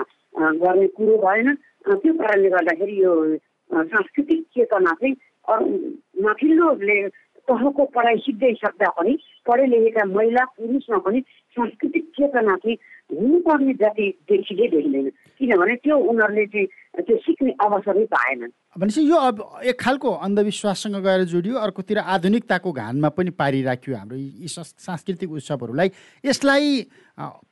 गर्ने 0.63 0.87
कुरो 0.97 1.17
भएन। 1.25 1.49
त्यो 2.03 2.13
कारणले 2.13 2.49
गर्दाखेरि 2.51 2.97
यो 3.03 3.13
सांस्कृतिक 3.71 4.41
चेतना 4.55 4.93
चाहिँ 5.01 5.15
अरू 5.49 5.67
माथिल्लोले 6.23 6.99
तहको 7.49 7.85
पढाइ 7.95 8.17
सिक्दै 8.25 8.53
सक्दा 8.55 8.89
पनि 8.99 9.13
पढे 9.49 9.67
लेखेका 9.67 10.05
महिला 10.07 10.45
पुरुषमा 10.57 10.99
पनि 11.07 11.21
सांस्कृतिक 11.57 12.05
चेतना 12.19 12.57
चाहिँ 12.57 12.77
हुनुपर्ने 13.11 13.73
जति 13.81 14.07
देखिँदै 14.31 14.67
देखिँदैन। 14.75 15.09
किनभने 15.39 15.75
त्यो 15.83 15.97
उनीहरूले 15.99 16.47
चाहिँ 16.47 16.67
त्यो 17.03 17.17
सिक्ने 17.27 17.53
अवसर 17.65 18.05
पाएनन्। 18.15 18.53
भनेपछि 18.77 19.03
यो 19.05 19.17
अब 19.17 19.61
एक 19.69 19.81
खालको 19.81 20.11
अन्धविश्वाससँग 20.25 20.97
गएर 21.05 21.23
जोडियो 21.29 21.57
अर्कोतिर 21.61 21.99
आधुनिकताको 21.99 22.73
घानमा 22.73 23.09
पनि 23.13 23.31
पारिराख्यो 23.37 23.97
हाम्रो 23.97 24.17
यी 24.17 24.49
सांस्कृतिक 24.49 25.31
उत्सवहरूलाई। 25.31 25.91
यसलाई 26.25 26.87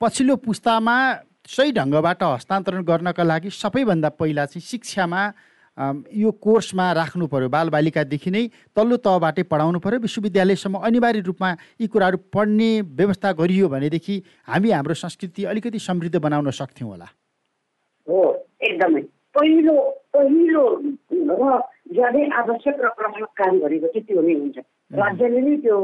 पछिल्लो 0.00 0.36
पुस्तामा 0.40 0.96
सही 1.44 1.72
ढङ्गबाट 1.76 2.22
हस्तान्तरण 2.24 2.82
गर्नका 2.84 3.22
लागि 3.22 3.50
सबैभन्दा 3.52 4.08
पहिला 4.16 4.44
चाहिँ 4.46 4.64
शिक्षामा 4.64 5.20
यो 6.08 6.30
कोर्समा 6.40 6.92
राख्नु 6.92 7.26
पऱ्यो 7.28 7.48
बालबालिकादेखि 7.48 8.30
नै 8.30 8.44
तल्लो 8.72 8.96
तहबाटै 9.04 9.42
पढाउनु 9.44 9.78
पऱ्यो 9.84 10.00
विश्वविद्यालयसम्म 10.00 10.76
अनिवार्य 10.88 11.20
रूपमा 11.20 11.50
यी 11.80 11.86
कुराहरू 11.92 12.18
पढ्ने 12.32 12.70
व्यवस्था 12.96 13.32
गरियो 13.36 13.68
भनेदेखि 13.68 14.22
हामी 14.48 14.70
हाम्रो 14.70 14.94
संस्कृति 15.04 15.44
अलिकति 15.44 15.78
समृद्ध 15.78 16.16
बनाउन 16.16 16.50
सक्थ्यौँ 16.50 16.90
होला। 16.90 17.08
हो 18.06 18.20
एकदमै। 18.62 19.04
पहिलो 19.34 19.74
पहिलो 20.14 20.62
र 21.40 21.58
ज्यादै 21.94 22.22
आवश्यक 22.40 22.76
र 22.84 22.88
प्रभावकारी 22.98 23.58
गरेको 23.60 23.86
चाहिँ 23.86 24.06
त्यो 24.06 24.22
नै 24.22 24.34
हुन्छ। 24.34 24.58
राज्यले 25.00 25.40
नै 25.40 25.56
त्यो 25.64 25.76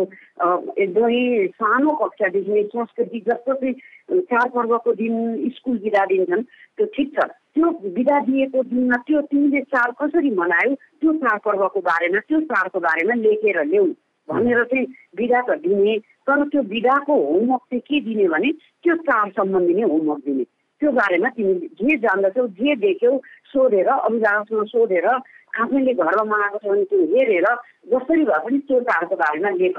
एकदमै 0.82 1.20
सानो 1.60 1.90
कक्षादेखि 2.02 2.52
नै 2.52 2.62
संस्कृति 2.74 3.20
जस्तो 3.28 3.54
चाहिँ 3.54 4.20
चाडपर्वको 4.30 4.92
दिन 5.00 5.14
स्कुल 5.56 5.78
बिदा 5.84 6.04
दिन्छन् 6.10 6.42
त्यो 6.42 6.86
ठिक 6.94 7.08
छ। 7.14 7.26
त्यो 7.54 7.70
बिदा 7.96 8.16
दिएको 8.26 8.62
दिनमा 8.70 8.96
त्यो 9.06 9.20
तिमीले 9.30 9.60
चाड 9.70 9.94
कसरी 10.00 10.30
मनायो 10.40 10.74
त्यो 10.74 11.12
चाडपर्वको 11.22 11.80
बारेमा 11.90 12.20
त्यो 12.26 12.40
चाडको 12.50 12.78
बारेमा 12.88 13.14
लेखेर 13.22 13.62
ल्याऊ 13.70 13.86
भनेर 14.28 14.62
चाहिँ 14.64 14.86
बिदा 15.16 15.40
त 15.46 15.58
दिने 15.62 15.98
तर 16.26 16.42
त्यो 16.50 16.62
बिदाको 16.74 17.14
होमवर्क 17.14 17.62
चाहिँ 17.70 17.86
के 17.86 18.00
दिने 18.10 18.28
भने 18.28 18.50
त्यो 18.82 18.94
चाड 19.06 19.26
सम्बन्धी 19.38 19.74
नै 19.74 19.82
होमवर्क 19.86 20.22
दिने। 20.26 20.44
त्यो 20.80 20.90
बारेमा 20.92 21.28
तिमी 21.36 21.54
जे 21.80 21.96
जान्दछौ 21.98 22.46
जे 22.58 22.74
देख्यौ 22.76 23.16
सोधेर 23.52 23.88
अभिभावकसँग 23.88 24.64
सोधेर 24.68 25.06
आफैले 25.06 25.92
घरमा 25.94 26.24
मनाएको 26.30 26.58
छ 26.58 26.70
भने 26.70 26.84
त्यो 26.84 27.04
हेरेर 27.12 27.46
जसरी 27.92 28.24
भए 28.24 28.40
पनि 28.46 28.58
त्यो 28.68 28.80
चाडको 28.88 29.16
बारेमा 29.16 29.50
लेख। 29.60 29.78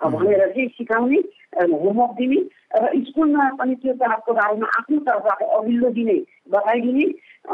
भनेर 0.00 0.42
चाहिँ 0.46 0.68
सिकाउने 0.68 1.16
होमवर्क 1.58 2.12
दिने 2.18 2.40
र 2.74 2.90
स्कुलमा 3.06 3.48
पनि 3.58 3.74
त्यो 3.82 3.92
चाडको 4.02 4.32
बारेमा 4.32 4.66
आफ्नो 4.78 4.98
तर्फबाट 5.08 5.42
अघिल्लो 5.58 5.90
दिने 5.98 6.16
बताइदिने 6.54 7.04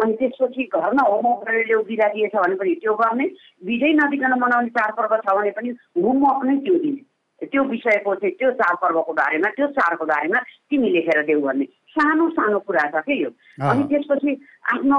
अनि 0.03 0.13
त्यसपछि 0.21 0.63
घरमा 0.75 1.09
होमवर्क 1.09 1.49
गरेर 1.49 1.67
ल्याउ 1.67 1.83
बिदा 1.89 2.09
दिएछ 2.15 2.37
भने 2.37 2.57
पनि 2.61 2.75
त्यो 2.85 2.95
गर्ने 3.03 3.27
बिदै 3.65 3.93
नदिकन 4.03 4.39
मनाउने 4.45 4.71
चाडपर्व 4.79 5.17
छ 5.17 5.37
भने 5.39 5.51
पनि 5.59 5.75
होमवर्क 5.99 6.45
नै 6.45 6.57
त्यो 6.69 6.79
दिने। 6.85 7.03
त्यो 7.43 7.63
विषयको 7.71 8.15
चाहिँ 8.15 8.35
त्यो 8.39 8.51
चाडपर्वको 8.61 9.13
बारेमा 9.13 9.49
त्यो 9.57 9.67
चाडको 9.79 10.05
बारेमा 10.07 10.39
तिमी 10.75 10.91
लेखेर 10.91 11.23
देऊ 11.31 11.41
भन्ने। 11.41 11.67
सानो 11.95 12.29
सानो 12.35 12.59
कुरा 12.67 12.83
छ 12.91 13.07
कि 13.07 13.15
यो। 13.23 13.31
अनि 13.63 13.83
त्यसपछि 13.87 14.31
आफ्नो 14.75 14.97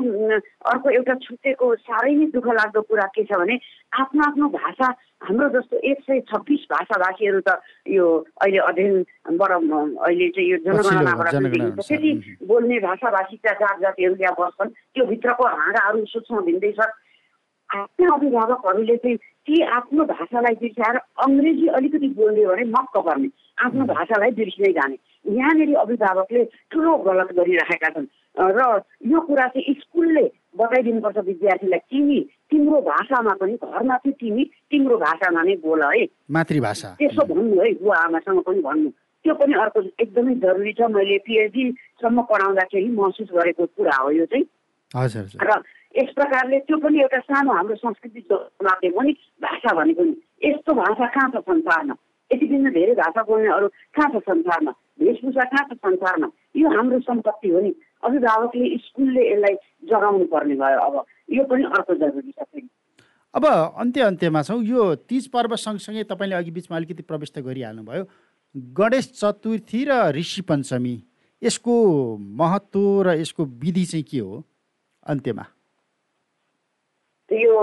अर्को 0.71 0.89
एउटा 0.89 1.13
छुट्टेको 1.27 1.65
साह्रै 1.83 2.13
नै 2.15 2.25
दुःख 2.31 2.47
लाग्दो 2.55 2.81
कुरा 2.87 3.07
के 3.11 3.23
छ 3.27 3.35
भने 3.35 3.59
आफ्नो 3.99 4.21
आफ्नो 4.27 4.47
भाषा 4.55 4.87
हाम्रो 5.27 5.47
जस्तो 5.59 5.75
एक 5.91 5.99
सय 6.07 6.19
छब्बिस 6.31 6.63
भाषाभाषीहरू 6.71 7.39
त 7.43 7.59
यो 7.91 8.05
अहिले 8.39 8.59
अध्ययनबाट 8.71 9.51
अहिले 9.51 10.27
चाहिँ 10.31 10.49
यो 10.49 10.57
जनगणनाबाट 10.63 11.35
त्यति 11.83 12.11
बोल्ने 12.47 12.79
भाषाभाषीका 12.79 13.51
जात 13.59 13.79
जातिहरू 13.83 14.15
त्यहाँ 14.15 14.35
बस्छन्। 14.39 14.71
त्यो 14.95 15.05
भित्रको 15.11 15.43
हाँगाहरू 15.43 16.05
सूक्ष्म 16.15 16.41
भिन्दैछ 16.47 16.79
आफ्नै 17.73 18.07
अभिभावकहरूले 18.15 18.95
चाहिँ 18.97 19.17
ती 19.17 19.61
आफ्नो 19.61 20.03
भाषालाई 20.05 20.55
बिर्साएर 20.61 20.97
अङ्ग्रेजी 21.25 21.67
अलिकति 21.77 22.07
बोल्यो 22.17 22.49
भने 22.49 22.63
मक्क 22.75 22.95
पर्ने 23.05 23.29
आफ्नो 23.65 23.85
भाषालाई 23.85 24.31
बिर्सिँदै 24.37 24.71
जाने। 24.73 24.97
यहाँनिर 25.25 25.75
अभिभावकले 25.75 26.43
ठुलो 26.71 26.97
गलत 27.05 27.29
गरिराखेका 27.37 27.89
छन्। 27.89 28.07
र 28.37 28.61
यो 29.11 29.19
कुरा 29.27 29.47
चाहिँ 29.47 29.73
स्कुलले 29.81 30.25
बताइदिनुपर्छ 30.59 31.17
विद्यार्थीलाई 31.17 31.79
तिमी 31.89 32.19
तिम्रो 32.51 32.81
भाषामा 32.81 33.33
पनि 33.41 33.53
घरमा 33.53 33.95
चाहिँ 33.97 34.13
तिमी 34.19 34.43
तिम्रो 34.71 34.97
भाषामा 34.97 35.41
नै 35.43 35.55
बोल 35.63 35.81
है। 35.83 36.05
मातृभाषा। 36.31 36.89
त्यसो 36.99 37.23
भन्नु 37.25 37.61
है 37.61 37.73
बुवा 37.81 37.97
आमासँग 38.05 38.39
पनि 38.43 38.61
भन्नु। 38.61 38.89
त्यो 39.25 39.33
पनि 39.33 39.53
अर्को 39.61 39.79
एकदमै 40.03 40.33
जरुरी 40.43 40.73
छ। 40.73 40.81
मैले 40.91 41.17
पिएचडीसम्म 41.25 42.21
पढाउँदाखेरि 42.29 42.89
महसुस 42.91 43.29
गरेको 43.33 43.65
कुरा 43.65 43.97
हो 44.03 44.09
यो 44.11 44.25
चाहिँ। 44.25 44.45
हजुर। 44.95 45.25
र 45.41 45.51
यस 45.95 46.09
प्रकारले 46.15 46.59
त्यो 46.59 46.77
पनि 46.77 46.99
एउटा 47.01 47.19
सानो 47.19 47.53
हाम्रो 47.53 47.75
संस्कृति 47.75 48.25
माध्यम 48.63 48.93
हो 48.95 49.01
नि 49.01 49.11
भाषा 49.43 49.73
भनेको 49.75 50.03
नि 50.03 50.15
यस्तो 50.45 50.73
भाषा 50.73 51.07
कहाँ 51.07 51.29
छ 51.31 51.43
संसारमा? 51.47 51.95
यति 52.31 52.47
दिन 52.47 52.69
धेरै 52.69 52.93
भाषा 52.95 53.23
बोल्नेहरू 53.23 53.67
कहाँ 53.67 54.09
छ 54.11 54.23
संसारमा? 54.23 54.71
वेशभूषा 55.01 55.43
कहाँ 55.43 55.65
छ 55.69 55.77
संसारमा? 55.77 56.27
यो 56.57 56.69
हाम्रो 56.77 56.99
सम्पत्ति 56.99 57.49
हो 57.49 57.59
नि। 57.61 57.73
अभिभावकले 58.03 58.77
स्कुलले 58.77 59.23
यसलाई 59.31 59.55
जगाउनु 59.87 60.25
पर्ने 60.25 60.55
भयो 60.55 60.79
अब। 60.79 61.05
यो 61.31 61.43
पनि 61.43 61.63
अर्को 61.63 61.95
जरुरी 61.95 62.31
छ 62.31 62.43
फेरि। 62.43 62.67
अब 63.33 63.45
अन्त्य 63.45 64.01
अन्त्यमा 64.01 64.41
छौँ। 64.41 64.61
यो 64.63 64.83
तिज 65.07 65.27
पर्व 65.31 65.55
सँगसँगै 65.55 66.03
तपाईँले 66.11 66.35
अघि 66.35 66.51
बिचमा 66.51 66.77
अलिकति 66.77 67.03
प्रवेश 67.03 67.31
त 67.31 67.39
गरिहाल्नुभयो। 67.39 68.03
गणेश 68.55 69.11
चतुर्थी 69.19 69.83
र 69.85 70.11
ऋषि 70.15 70.41
पञ्चमी 70.41 70.95
यसको 71.41 71.73
महत्त्व 72.19 73.01
र 73.07 73.19
यसको 73.19 73.45
विधि 73.45 73.85
चाहिँ 73.85 74.03
के 74.03 74.19
हो? 74.19 74.43
अन्त्यमा। 75.05 75.45
यो 77.41 77.59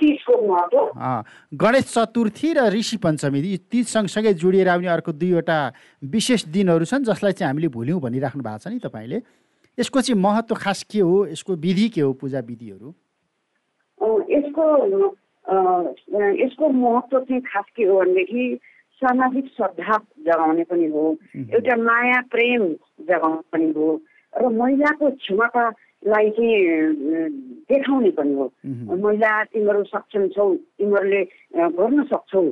तिजको 0.00 0.34
महत्त्व 0.46 1.56
गणेश 1.56 1.84
चतुर्थी 1.92 2.52
र 2.52 2.68
ऋषि 2.72 2.96
पञ्चमी 3.00 3.40
तिज 3.70 3.86
सँगसँगै 3.88 4.32
जोडिएर 4.34 4.68
आउने 4.68 4.88
अर्को 4.92 5.12
दुईवटा 5.12 5.58
विशेष 6.12 6.44
दिनहरू 6.52 6.84
छन् 6.84 7.04
जसलाई 7.04 7.32
चाहिँ 7.32 7.48
हामीले 7.48 7.68
भुल्यौँ 7.72 8.00
भनिराख्नु 8.00 8.42
भएको 8.42 8.58
छ 8.58 8.66
नि 8.68 8.78
तपाईँले। 8.84 9.18
यसको 9.78 10.00
चाहिँ 10.00 10.20
महत्त्व 10.20 10.54
खास 10.54 10.82
के 10.90 11.00
हो? 11.00 11.26
यसको 11.26 11.52
विधि 11.56 11.88
के 11.96 12.00
हो 12.00 12.12
पूजा 12.20 12.40
विधिहरू? 12.40 12.88
यसको 14.36 14.64
यसको 16.44 16.68
महत्त्व 16.68 17.18
चाहिँ 17.20 17.42
खास 17.42 17.64
के 17.76 17.84
हो 17.84 18.00
भनेदेखि 18.00 18.58
सामाजिक 19.00 19.46
श्रद्धा 19.56 19.96
जगाउने 20.26 20.64
पनि 20.64 20.86
हो 20.92 21.04
एउटा 21.36 21.76
माया 21.76 22.20
प्रेम 22.32 22.62
जगाउने 23.08 23.42
पनि 23.52 23.68
हो 23.76 23.88
र 24.32 24.48
महिलाको 24.52 25.10
क्षमतालाई 26.06 26.30
चाहिँ 26.30 27.30
देखाउने 27.66 28.10
पनि 28.12 28.34
हो 28.34 28.52
महिला 28.96 29.42
तिमीहरू 29.44 29.82
सक्षम 29.84 30.28
छौ 30.28 30.54
तिमीहरूले 30.78 31.22
गर्न 31.72 32.02
सक्छौ 32.04 32.42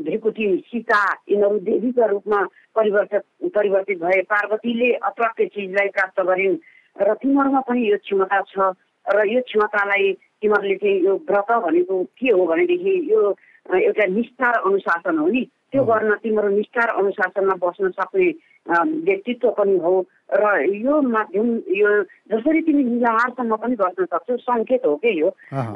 ढेकुटी 0.00 0.46
सीता 0.62 1.00
यिनीहरू 1.26 1.58
देवीका 1.60 2.06
रूपमा 2.06 2.42
परिवर्तित 2.72 3.50
परिवर्तित 3.50 3.98
भए 3.98 4.20
पार्वतीले 4.24 4.92
अप्राप्य 5.02 5.46
चिजलाई 5.48 5.88
प्राप्त 5.90 6.20
गरिन् 6.22 6.56
र 6.96 7.14
तिमीहरूमा 7.16 7.60
पनि 7.62 7.82
यो 7.82 7.96
क्षमता 7.98 8.40
छ 8.44 8.70
र 9.06 9.26
यो 9.26 9.40
क्षमतालाई 9.42 10.12
तिमीहरूले 10.38 10.76
चाहिँ 10.76 11.00
यो 11.00 11.14
व्रत 11.26 11.50
भनेको 11.60 12.02
के 12.14 12.30
हो 12.30 12.46
भनेदेखि 12.46 12.94
यो 13.10 13.20
एउटा 13.66 14.06
निष्ठार 14.08 14.54
अनुशासन 14.62 15.18
हो 15.18 15.26
नि 15.28 15.42
त्यो 15.72 15.84
गर्न 15.84 16.14
तिम्रो 16.22 16.48
निष्ठार 16.50 16.88
अनुशासनमा 16.94 17.54
बस्न 17.58 17.90
सक्ने 17.92 18.30
व्यक्तित्व 18.66 19.50
पनि 19.58 19.76
हो। 19.78 19.94
र 20.24 20.44
यो 20.72 21.00
माध्यम 21.04 21.48
यो 21.68 21.90
जसरी 22.32 22.60
तिमी 22.64 22.82
निलाहारसम्म 22.84 23.56
पनि 23.60 23.74
बस्न 23.76 24.04
सक्छौ 24.08 24.36
सङ्केत 24.40 24.86
हो 24.86 24.94
कि 25.04 25.12
यो? 25.20 25.28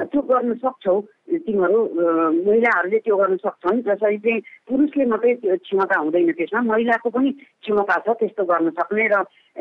त्यो 0.09 0.21
गर्न 0.25 0.55
सक्छौ 0.65 0.97
तिमीहरू 1.45 1.79
महिलाहरूले 2.49 2.99
त्यो 3.05 3.17
गर्न 3.17 3.37
सक्छन् 3.45 3.83
जसरी 3.85 4.19
चाहिँ 4.25 4.41
पुरुषले 4.69 5.05
मात्रै 5.05 5.35
क्षमता 5.37 5.99
हुँदैन 6.01 6.33
त्यसमा 6.33 6.61
महिलाको 6.73 7.09
पनि 7.13 7.31
क्षमता 7.61 7.97
छ 8.09 8.17
त्यस्तो 8.21 8.45
गर्न 8.49 8.71
सक्ने 8.81 9.07
र 9.13 9.17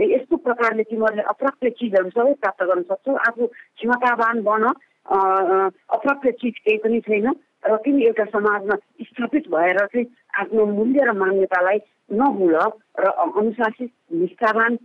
यस्तो 0.08 0.36
प्रकारले 0.48 0.84
तिमीहरूले 0.88 1.24
अप्राप्य 1.36 1.70
चिजहरू 1.78 2.10
सबै 2.16 2.34
प्राप्त 2.40 2.63
गर्न 2.63 2.82
सक्छौ। 2.88 3.16
आफू 3.28 3.46
क्षमतावान 3.48 4.42
बन 4.48 4.63
अप्राप्य 5.08 6.32
चिज 6.32 6.56
केही 6.63 6.78
पनि 6.80 7.00
छैन 7.04 7.28
र 7.68 7.76
तिमी 7.84 8.02
एउटा 8.08 8.26
समाजमा 8.32 8.76
स्थापित 9.04 9.48
भएर 9.52 9.78
चाहिँ 9.86 10.06
आफ्नो 10.38 10.65
मूल्य 10.65 11.06
र 11.06 11.12
मान्यतालाई 11.17 11.80
नभुल 12.13 12.56
र 13.00 13.06
अनुशासित 13.36 13.91
निष्ठावान 14.13 14.78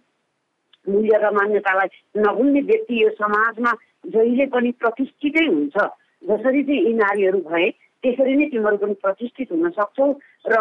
मूल्य 0.86 1.18
र 1.22 1.30
मान्यतालाई 1.32 1.88
नभुल्ने 2.18 2.60
व्यक्ति 2.70 3.02
यो 3.02 3.08
समाजमा 3.20 3.72
जहिले 4.06 4.46
पनि 4.54 4.70
प्रतिष्ठितै 4.80 5.46
हुन्छ। 5.46 5.76
जसरी 6.22 6.62
चाहिँ 6.62 6.82
यी 6.86 6.92
नारीहरू 6.94 7.38
भए 7.46 7.68
त्यसरी 8.02 8.34
नै 8.36 8.46
तिमीहरू 8.50 8.76
पनि 8.76 8.94
प्रतिष्ठित 9.02 9.52
हुन 9.52 9.70
सक्छौ 9.70 10.06
र 10.46 10.54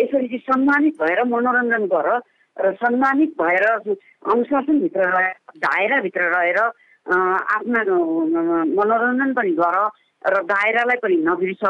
यसरी 0.00 0.26
चाहिँ 0.28 0.44
सम्मानित 0.48 0.94
भएर 1.02 1.22
मनोरञ्जन 1.28 1.84
गर 1.92 2.08
र 2.56 2.72
सम्मानित 2.80 3.30
भएर 3.40 3.64
अनुशासनभित्र 3.68 5.08
रहेर 5.12 5.34
दायराभित्र 5.64 6.22
रहेर 6.34 6.58
आफ्ना 6.58 7.80
मनोरञ्जन 8.78 9.32
पनि 9.34 9.52
गर 9.60 9.76
र 10.24 10.42
दायरालाई 10.52 10.98
पनि 11.02 11.16
नबिर्स। 11.28 11.64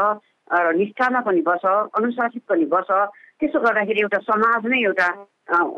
र 0.51 0.75
निष्ठामा 0.75 1.19
पनि 1.27 1.41
बस 1.47 1.63
अनुशासित 1.97 2.43
पनि 2.49 2.65
बस। 2.67 2.89
त्यसो 3.39 3.59
गर्दाखेरि 3.59 3.99
एउटा 4.01 4.19
समाज 4.27 4.61
नै 4.67 4.79
एउटा 4.83 5.07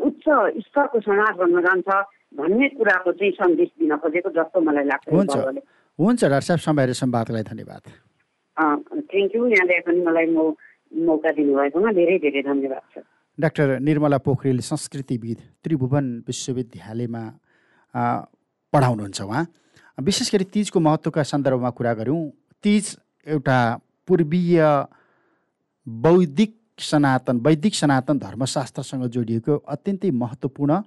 उच्च 0.08 0.24
स्तरको 0.66 1.00
समाज 1.00 1.34
बन्न 1.40 1.56
जान्छ 1.66 1.88
भन्ने 2.34 2.68
कुराको 2.76 3.10
चाहिँ 3.14 3.32
सन्देश 3.38 3.70
दिन 3.78 3.96
खोजेको 4.02 4.30
जस्तो 4.34 4.60
मलाई 4.60 4.84
लाग्छ 4.90 5.08
हुन्छ। 5.14 5.36
हुन्छ 5.98 6.20
डाक्टर 6.24 6.46
साहब 6.46 6.60
समय 6.66 6.92
संवादलाई 6.92 7.42
धन्यवाद। 7.50 7.82
थ्याङ्क 9.10 9.30
यू 9.34 9.46
यहाँले 9.46 9.80
पनि 9.86 10.00
मलाई 10.02 10.26
म 10.34 10.52
मौका 11.06 11.30
दिनुभएकोमा 11.38 11.90
धेरै 11.94 12.18
धेरै 12.22 12.42
धन्यवाद 12.42 12.82
छ। 12.94 13.02
डाक्टर 13.38 13.78
निर्मला 13.82 14.18
पोखरेल 14.26 14.58
संस्कृतिविद 14.62 15.38
त्रिभुवन 15.62 16.06
विश्वविद्यालयमा 16.26 17.22
पढाउनुहुन्छ 18.72 19.20
उहाँ। 19.22 19.44
विशेष 19.98 20.28
गरी 20.34 20.44
तिजको 20.54 20.78
महत्त्वका 20.80 21.22
सन्दर्भमा 21.22 21.70
कुरा 21.78 21.92
गऱ्यौँ 21.94 22.22
तिज 22.62 22.84
एउटा 23.26 23.58
पूर्वीय 24.08 24.60
बौद्धिक 25.86 26.56
सनातन 26.80 27.40
वैदिक 27.46 27.74
सनातन 27.74 28.18
धर्मशास्त्रसँग 28.18 29.06
जोडिएको 29.14 29.56
अत्यन्तै 29.68 30.10
महत्त्वपूर्ण 30.12 30.80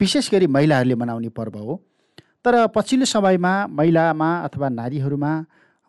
विशेष 0.00 0.30
गरी 0.32 0.46
महिलाहरूले 0.48 0.94
मनाउने 0.94 1.28
पर्व 1.30 1.58
हो। 1.58 1.80
तर 2.44 2.66
पछिल्लो 2.74 3.04
समयमा 3.06 3.54
महिलामा 3.68 4.28
अथवा 4.40 4.68
नारीहरूमा 4.68 5.32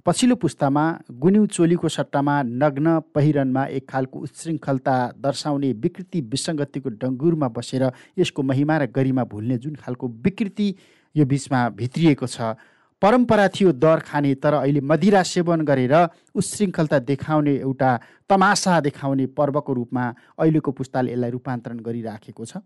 पछिल्लो 0.06 0.36
पुस्तामा 0.36 0.84
गुन्यु 1.22 1.45
चोलीको 1.48 1.89
सट्टामा 1.89 2.41
नग्न 2.62 3.00
पहिरनमा 3.15 3.65
एक 3.78 3.89
खालको 3.89 4.19
उच्छृङ्खलता 4.19 4.95
दर्शाउने 5.22 5.72
विकृति 5.84 6.22
विसङ्गतिको 6.32 6.89
डङ्गुरमा 7.02 7.48
बसेर 7.58 7.84
यसको 8.17 8.43
महिमा 8.43 8.78
र 8.78 8.86
गरिमा 8.95 9.24
भुल्ने 9.32 9.58
जुन 9.58 9.76
खालको 9.76 10.08
विकृति 10.26 10.67
यो 11.15 11.26
बिचमा 11.26 11.60
भित्रिएको 11.78 12.28
छ। 12.28 12.56
परम्परा 13.01 13.47
थियो 13.47 13.71
दर 13.73 13.99
खाने 14.03 14.33
तर 14.43 14.53
अहिले 14.53 14.81
मदिरा 14.83 15.23
सेवन 15.23 15.62
गरेर 15.65 15.95
उच्छृङ्खलता 16.35 16.99
देखाउने 17.07 17.53
एउटा 17.57 17.91
तमासा 18.29 18.79
देखाउने 18.81 19.25
पर्वको 19.38 19.73
रूपमा 19.73 20.03
अहिलेको 20.39 20.71
पुस्ताले 20.71 21.12
यसलाई 21.12 21.31
रूपान्तरण 21.31 21.79
गरिराखेको 21.79 22.45
छ। 22.45 22.57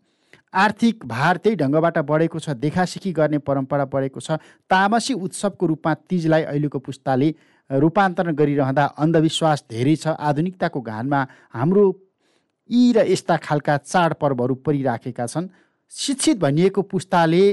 आर्थिक 0.53 1.05
भार 1.05 1.37
त्यही 1.37 1.55
ढङ्गबाट 1.55 1.97
बढेको 2.01 2.39
छ 2.39 2.57
देखासिखी 2.57 3.11
गर्ने 3.13 3.37
परम्परा 3.45 3.85
बढेको 3.85 4.19
छ। 4.19 4.37
तामसी 4.69 5.13
उत्सवको 5.15 5.65
रूपमा 5.65 5.93
तिजलाई 6.09 6.43
अहिलेको 6.49 6.79
पुस्ताले 6.79 7.29
रूपान्तरण 7.69 8.33
गरिरहँदा 8.33 8.85
अन्धविश्वास 8.97 9.63
धेरै 9.69 9.95
छ। 9.95 10.17
आधुनिकताको 10.17 10.81
घानमा 10.81 11.21
हाम्रो 11.53 11.85
यी 12.69 12.83
र 12.93 13.05
यस्ता 13.05 13.37
खालका 13.37 13.77
चाडपर्वहरू 13.85 14.55
परिराखेका 14.65 15.25
छन्। 15.25 15.49
शिक्षित 15.93 16.37
भनिएको 16.39 16.81
पुस्ताले 16.89 17.43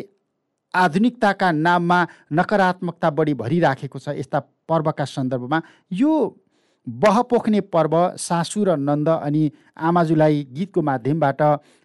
आधुनिकताका 0.75 1.51
नाममा 1.53 1.99
नकारात्मकता 2.33 3.11
बढी 3.11 3.35
भरिराखेको 3.35 3.99
छ 3.99 4.09
यस्ता 4.19 4.39
पर्वका 4.69 5.05
सन्दर्भमा। 5.05 5.59
यो 5.93 6.13
बह 6.89 7.21
पोख्ने 7.23 7.61
पर्व 7.61 7.95
सासु 8.19 8.65
र 8.65 8.77
नन्द 8.79 9.09
अनि 9.09 9.51
आमाजुलाई 9.79 10.47
गीतको 10.53 10.83
माध्यमबाट 10.83 11.43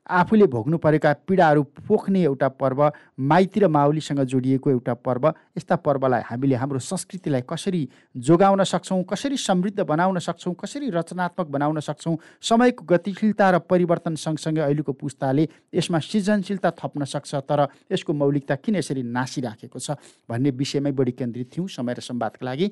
आफूले 0.09 0.45
भोग्नु 0.47 0.77
परेका 0.77 1.11
पीडाहरू 1.27 1.63
पोख्ने 1.87 2.21
एउटा 2.23 2.47
पर्व 2.55 2.81
माइती 3.19 3.59
र 3.59 3.67
माउलीसँग 3.67 4.19
जोडिएको 4.23 4.69
एउटा 4.71 4.93
पर्व। 4.93 5.27
यस्ता 5.57 5.75
पर्वलाई 5.75 6.21
हामीले 6.25 6.55
हाम्रो 6.55 6.79
संस्कृतिलाई 6.79 7.41
कसरी 7.49 7.87
जोगाउन 8.15 8.63
सक्छौँ 8.63 9.03
कसरी 9.03 9.37
समृद्ध 9.37 9.79
बनाउन 9.83 10.19
सक्छौँ 10.19 10.53
कसरी 10.55 10.89
रचनात्मक 10.89 11.47
बनाउन 11.47 11.79
सक्छौँ 11.79 12.17
समयको 12.41 12.85
गतिशीलता 12.85 13.49
र 13.51 13.59
परिवर्तन 13.59 14.15
सँगसँगै 14.15 14.61
अहिलेको 14.61 14.93
पुस्ताले 14.93 15.47
यसमा 15.75 15.99
सृजनशीलता 15.99 16.71
थप्न 16.79 17.05
सक्छ 17.05 17.35
तर 17.43 17.67
यसको 17.91 18.13
मौलिकता 18.13 18.55
किन 18.55 18.75
यसरी 18.75 19.03
नासिराखेको 19.03 19.79
छ 19.79 19.97
भन्ने 20.29 20.49
विषयमै 20.55 20.91
बढी 20.91 21.11
केन्द्रित 21.11 21.51
थियौँ। 21.57 21.67
समय 21.69 21.93
र 21.93 21.99
संवादका 22.01 22.45
लागि 22.45 22.71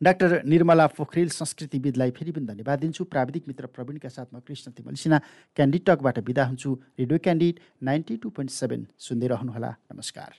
डाक्टर 0.00 0.42
निर्मला 0.46 0.86
पोखरेल 0.94 1.28
संस्कृतिविदलाई 1.34 2.10
फेरि 2.16 2.30
पनि 2.32 2.46
धन्यवाद 2.46 2.78
दिन्छु। 2.80 3.04
प्राविधिक 3.04 3.44
मित्र 3.48 3.66
प्रवीणका 3.66 4.08
साथमा 4.08 4.38
कृष्ण 4.46 4.70
तिमल 4.72 4.94
सिन्हा 4.94 5.18
क्यान्डिड 5.58 5.82
टकबाट 5.86 6.18
बिदा 6.22 6.44
हुन्छु। 6.46 6.70
Radio 6.98 7.18
Candid 7.18 7.54
ninety 7.82 8.16
two 8.22 8.28
point 8.30 8.50
seven 8.52 8.86
सुन्दै 8.96 9.26
रहनुहोला। 9.34 9.70
नमस्कार। 9.90 10.30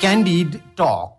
Candid 0.00 0.50
Talk 0.78 1.12